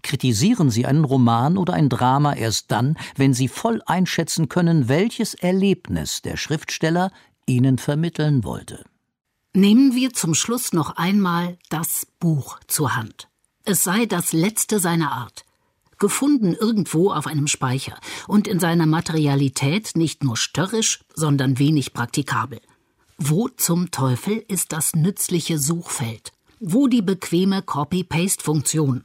Kritisieren 0.03 0.71
Sie 0.71 0.87
einen 0.87 1.05
Roman 1.05 1.57
oder 1.57 1.75
ein 1.75 1.89
Drama 1.89 2.35
erst 2.35 2.71
dann, 2.71 2.99
wenn 3.17 3.33
Sie 3.33 3.49
voll 3.49 3.81
einschätzen 3.87 4.49
können, 4.49 4.89
welches 4.89 5.35
Erlebnis 5.35 6.21
der 6.23 6.37
Schriftsteller 6.37 7.13
Ihnen 7.47 7.79
vermitteln 7.79 8.45
wollte. 8.45 8.85
Nehmen 9.55 9.95
wir 9.95 10.13
zum 10.13 10.35
Schluss 10.35 10.73
noch 10.73 10.97
einmal 10.97 11.59
das 11.71 12.07
Buch 12.19 12.59
zur 12.67 12.97
Hand. 12.97 13.29
Es 13.65 13.85
sei 13.85 14.07
das 14.07 14.33
letzte 14.33 14.81
seiner 14.81 15.13
Art 15.13 15.45
gefunden 15.99 16.55
irgendwo 16.55 17.11
auf 17.11 17.27
einem 17.27 17.47
Speicher 17.47 17.99
und 18.27 18.47
in 18.49 18.61
seiner 18.61 18.87
Materialität 18.87 19.93
nicht 19.95 20.25
nur 20.25 20.37
störrisch, 20.37 21.01
sondern 21.15 21.59
wenig 21.59 21.93
praktikabel. 21.93 22.61
Wo 23.21 23.49
zum 23.49 23.91
Teufel 23.91 24.45
ist 24.47 24.73
das 24.73 24.95
nützliche 24.95 25.59
Suchfeld? 25.59 26.33
Wo 26.61 26.87
die 26.87 27.03
bequeme 27.03 27.63
Copy-Paste-Funktion? 27.63 29.05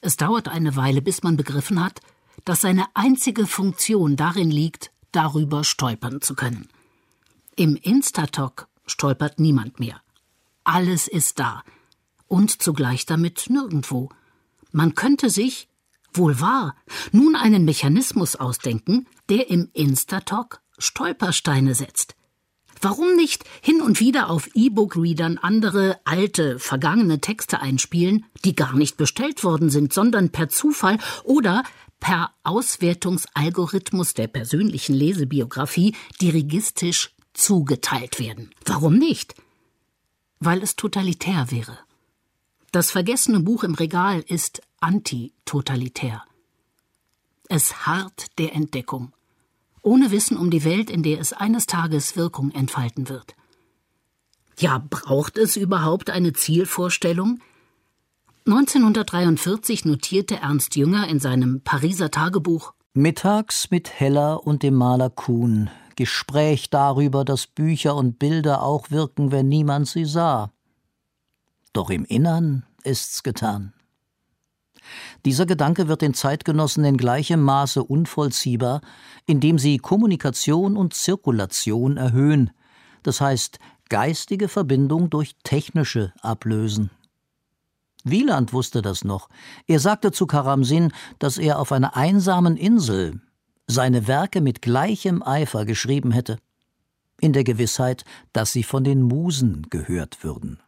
Es 0.00 0.16
dauert 0.16 0.48
eine 0.48 0.76
Weile, 0.76 1.02
bis 1.02 1.22
man 1.22 1.36
begriffen 1.36 1.84
hat, 1.84 2.00
dass 2.46 2.62
seine 2.62 2.86
einzige 2.94 3.46
Funktion 3.46 4.16
darin 4.16 4.50
liegt, 4.50 4.92
darüber 5.12 5.62
stolpern 5.62 6.22
zu 6.22 6.34
können. 6.34 6.68
Im 7.54 7.76
Instatok 7.76 8.66
stolpert 8.86 9.38
niemand 9.38 9.78
mehr. 9.78 10.00
Alles 10.64 11.06
ist 11.06 11.38
da 11.38 11.62
und 12.28 12.62
zugleich 12.62 13.04
damit 13.04 13.50
nirgendwo. 13.50 14.08
Man 14.72 14.94
könnte 14.94 15.28
sich, 15.28 15.68
Wohl 16.14 16.40
wahr. 16.40 16.76
Nun 17.12 17.36
einen 17.36 17.64
Mechanismus 17.64 18.36
ausdenken, 18.36 19.06
der 19.28 19.50
im 19.50 19.70
Instatalk 19.72 20.60
Stolpersteine 20.78 21.74
setzt. 21.74 22.16
Warum 22.84 23.14
nicht 23.14 23.44
hin 23.62 23.80
und 23.80 24.00
wieder 24.00 24.28
auf 24.28 24.50
E-Book-Readern 24.54 25.38
andere, 25.38 26.00
alte, 26.04 26.58
vergangene 26.58 27.20
Texte 27.20 27.60
einspielen, 27.60 28.24
die 28.44 28.56
gar 28.56 28.74
nicht 28.74 28.96
bestellt 28.96 29.44
worden 29.44 29.70
sind, 29.70 29.92
sondern 29.92 30.30
per 30.30 30.48
Zufall 30.48 30.98
oder 31.22 31.62
per 32.00 32.32
Auswertungsalgorithmus 32.42 34.14
der 34.14 34.26
persönlichen 34.26 34.94
Lesebiografie 34.94 35.94
dirigistisch 36.20 37.14
zugeteilt 37.34 38.18
werden? 38.18 38.50
Warum 38.66 38.98
nicht? 38.98 39.36
Weil 40.40 40.60
es 40.60 40.74
totalitär 40.74 41.52
wäre. 41.52 41.78
Das 42.72 42.90
vergessene 42.90 43.38
Buch 43.38 43.62
im 43.62 43.74
Regal 43.74 44.24
ist 44.26 44.60
antitotalitär. 44.80 46.24
Es 47.48 47.86
harrt 47.86 48.38
der 48.38 48.56
Entdeckung, 48.56 49.12
ohne 49.82 50.10
Wissen 50.10 50.36
um 50.36 50.50
die 50.50 50.64
Welt, 50.64 50.90
in 50.90 51.02
der 51.02 51.20
es 51.20 51.32
eines 51.32 51.66
Tages 51.66 52.16
Wirkung 52.16 52.50
entfalten 52.52 53.08
wird. 53.08 53.34
Ja, 54.58 54.84
braucht 54.90 55.38
es 55.38 55.56
überhaupt 55.56 56.10
eine 56.10 56.32
Zielvorstellung? 56.32 57.40
1943 58.46 59.84
notierte 59.84 60.36
Ernst 60.36 60.76
Jünger 60.76 61.08
in 61.08 61.20
seinem 61.20 61.60
Pariser 61.62 62.10
Tagebuch 62.10 62.72
Mittags 62.94 63.70
mit 63.70 64.00
Heller 64.00 64.46
und 64.46 64.62
dem 64.62 64.74
Maler 64.74 65.10
Kuhn 65.10 65.70
Gespräch 65.96 66.70
darüber, 66.70 67.24
dass 67.24 67.46
Bücher 67.46 67.94
und 67.96 68.18
Bilder 68.18 68.62
auch 68.62 68.90
wirken, 68.90 69.30
wenn 69.30 69.48
niemand 69.48 69.88
sie 69.88 70.04
sah. 70.04 70.52
Doch 71.72 71.90
im 71.90 72.04
Innern 72.04 72.64
ist's 72.82 73.22
getan. 73.22 73.72
Dieser 75.24 75.46
Gedanke 75.46 75.88
wird 75.88 76.02
den 76.02 76.14
Zeitgenossen 76.14 76.84
in 76.84 76.96
gleichem 76.96 77.42
Maße 77.42 77.82
unvollziehbar, 77.82 78.80
indem 79.26 79.58
sie 79.58 79.78
Kommunikation 79.78 80.76
und 80.76 80.94
Zirkulation 80.94 81.96
erhöhen, 81.96 82.50
das 83.02 83.20
heißt 83.20 83.58
geistige 83.88 84.48
Verbindung 84.48 85.10
durch 85.10 85.36
technische 85.44 86.12
ablösen. 86.20 86.90
Wieland 88.04 88.52
wusste 88.52 88.82
das 88.82 89.04
noch. 89.04 89.28
Er 89.66 89.78
sagte 89.78 90.12
zu 90.12 90.26
Karamsin, 90.26 90.92
dass 91.18 91.38
er 91.38 91.58
auf 91.58 91.72
einer 91.72 91.96
einsamen 91.96 92.56
Insel 92.56 93.20
seine 93.66 94.08
Werke 94.08 94.40
mit 94.40 94.62
gleichem 94.62 95.22
Eifer 95.22 95.64
geschrieben 95.64 96.10
hätte, 96.10 96.38
in 97.20 97.32
der 97.32 97.44
Gewissheit, 97.44 98.04
dass 98.32 98.52
sie 98.52 98.64
von 98.64 98.82
den 98.82 99.02
Musen 99.02 99.66
gehört 99.70 100.24
würden. 100.24 100.60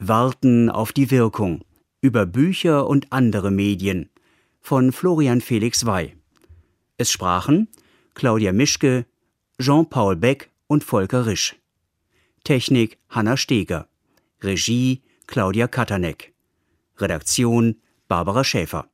Warten 0.00 0.70
auf 0.70 0.92
die 0.92 1.10
Wirkung 1.10 1.64
über 2.00 2.26
Bücher 2.26 2.86
und 2.86 3.12
andere 3.12 3.50
Medien 3.50 4.10
von 4.60 4.92
Florian 4.92 5.40
Felix 5.40 5.84
Wey. 5.86 6.16
Es 6.96 7.10
sprachen 7.10 7.68
Claudia 8.14 8.52
Mischke, 8.52 9.06
Jean-Paul 9.60 10.16
Beck 10.16 10.50
und 10.66 10.84
Volker 10.84 11.26
Risch. 11.26 11.56
Technik 12.44 12.98
Hanna 13.08 13.36
Steger. 13.36 13.88
Regie 14.42 15.02
Claudia 15.26 15.66
Katanek. 15.66 16.32
Redaktion 16.96 17.76
Barbara 18.08 18.44
Schäfer. 18.44 18.88